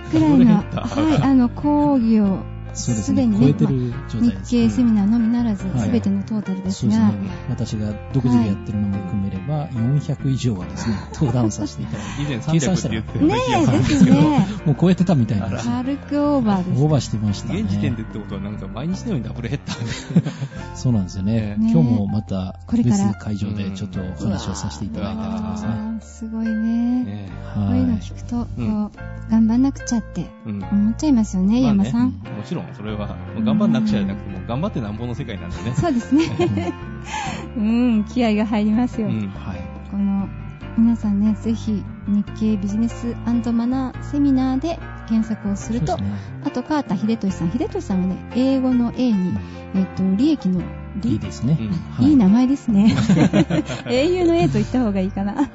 [0.09, 2.39] くらいの、 あはい、あの、講義を、
[2.79, 3.27] そうですね。
[3.27, 4.51] にね、超えてる状態日です。
[4.51, 7.31] 経セミナーのみならず、はいすべてのトータルですが、そうですね。
[7.49, 12.23] 私が独自でやってるのも含めれば、400以上はですね、 登壇させていただいて。
[12.23, 14.47] 以前計算したら300って言ってたねえ、でするんですすけど、ね。
[14.67, 15.49] もう超えてたみたいな。
[15.49, 16.83] 軽くオーバーです。
[16.83, 17.61] オーバーしてましたね。
[17.61, 20.31] 現時点でってことはなんか毎日のようにダブルヘッダーで。
[20.75, 21.57] そうなんですよね。
[21.59, 25.99] ね今日もまたこれから別会場でちょっとお話をさせていただいたりとかですね。
[26.01, 27.05] すごいね。
[27.05, 28.01] ねこういうのはい。
[28.01, 28.91] 聞くと、こう、うん
[29.31, 30.65] 頑張んなくちゃってうん。
[30.65, 32.11] 思っちゃいますよね山さん。
[32.11, 35.75] もちろん、それは、もう頑張んなくちゃじゃなくて、もう頑張ってなんぼの世界なんでね。
[35.75, 36.25] そうですね。
[37.57, 39.09] うん、気合が入りますよ。
[39.09, 39.29] うん。
[39.29, 39.61] はい。
[39.91, 40.29] この、
[40.77, 43.17] 皆さんね、ぜひ、日経ビジネス
[43.53, 46.05] マナーセミナーで検索をすると、ね
[46.45, 47.51] あと、川田秀俊さん。
[47.51, 49.37] 秀俊さんはね、英語の A に、
[49.75, 50.63] えっと、利益の
[50.97, 51.59] 利いいですね。
[51.61, 52.95] うんはいいい名前ですね。
[53.89, 55.35] 英雄の A と言った方がいいかな。
[55.35, 55.51] はい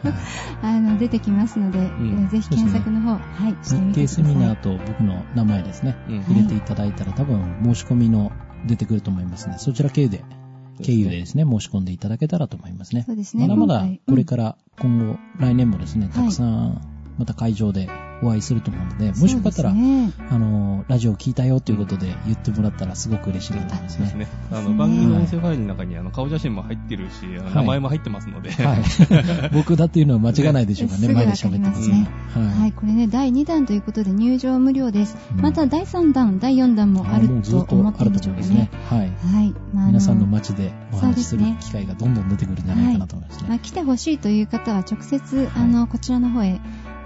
[0.61, 3.19] あの、出てきますので、んえーぜひ検索の方、は
[3.49, 4.25] い、してみてください。
[4.25, 5.95] セミナーと僕の名前ですね。
[6.09, 6.21] うん。
[6.21, 8.31] 入れていただいたら多分申し込みの
[8.65, 9.55] 出てくると思いますね。
[9.57, 10.23] そちら経由で、
[10.81, 13.03] 経由でですね、申し込んでいただけたらと思いますね。
[13.05, 13.47] そうですね。
[13.47, 16.81] まだまだこれから今後、来年もですね、はいたくさん
[17.17, 17.89] また会場で
[18.25, 24.07] お会いすると思うので、うんもしよかったら、ねあの、ラジオ聞いたよということで言ってもらったらすごく嬉しいなと思いますね。
[24.07, 24.27] すね。
[24.51, 28.51] あの、番組の音声ファイルの中に、あの、顔写真も入ってるし、はい名前も入ってますので。
[28.51, 28.83] はい。
[29.53, 32.61] 僕だっていうのは間違いないでしょうかね、すぐ前で喋ってますすまねね。
[32.61, 35.17] はい、これね、第2弾ということで入場無料です。
[35.35, 38.69] うんまた第3弾、第4弾もあるもうずっとと思ってるんあるとでしょうか思いますねね。。
[38.89, 39.11] はい。
[39.33, 39.53] はい。
[39.73, 43.49] まああ皆さんの街でお話しする機会がどんどん出てくるんじゃないかなと思いますね。
[43.49, 46.59] まあ、来てほしいという方は直接、あの、こちらの方へ、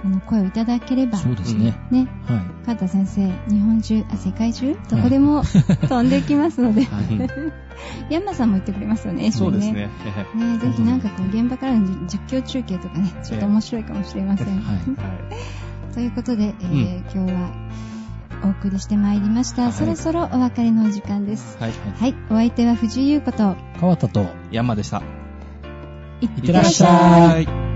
[0.08, 1.78] あの、声をいただければ、そうですね。
[1.92, 2.66] ね、はい。
[2.66, 5.44] 川田先生、日本中、あ、世界中、どこでも
[5.90, 7.30] 飛んできますので、はい。
[8.10, 9.90] ヤンマさんも言ってくれますよね、そうですね。
[10.34, 14.48] ね、ぜひなんかこう、現場からの実況中継とかね、ちょっと面白いかもしれません。
[14.48, 14.58] はい。
[14.58, 14.78] はい。
[15.94, 17.50] ということで、えー今日は
[18.44, 19.64] お送りしてまいりました。
[19.64, 21.58] はいそろそろお別れのお時間です。
[21.60, 21.72] はい。
[22.00, 25.02] はい、お相手は藤井優子と、川田と、山でした。
[26.22, 27.67] いいってらっしゃい。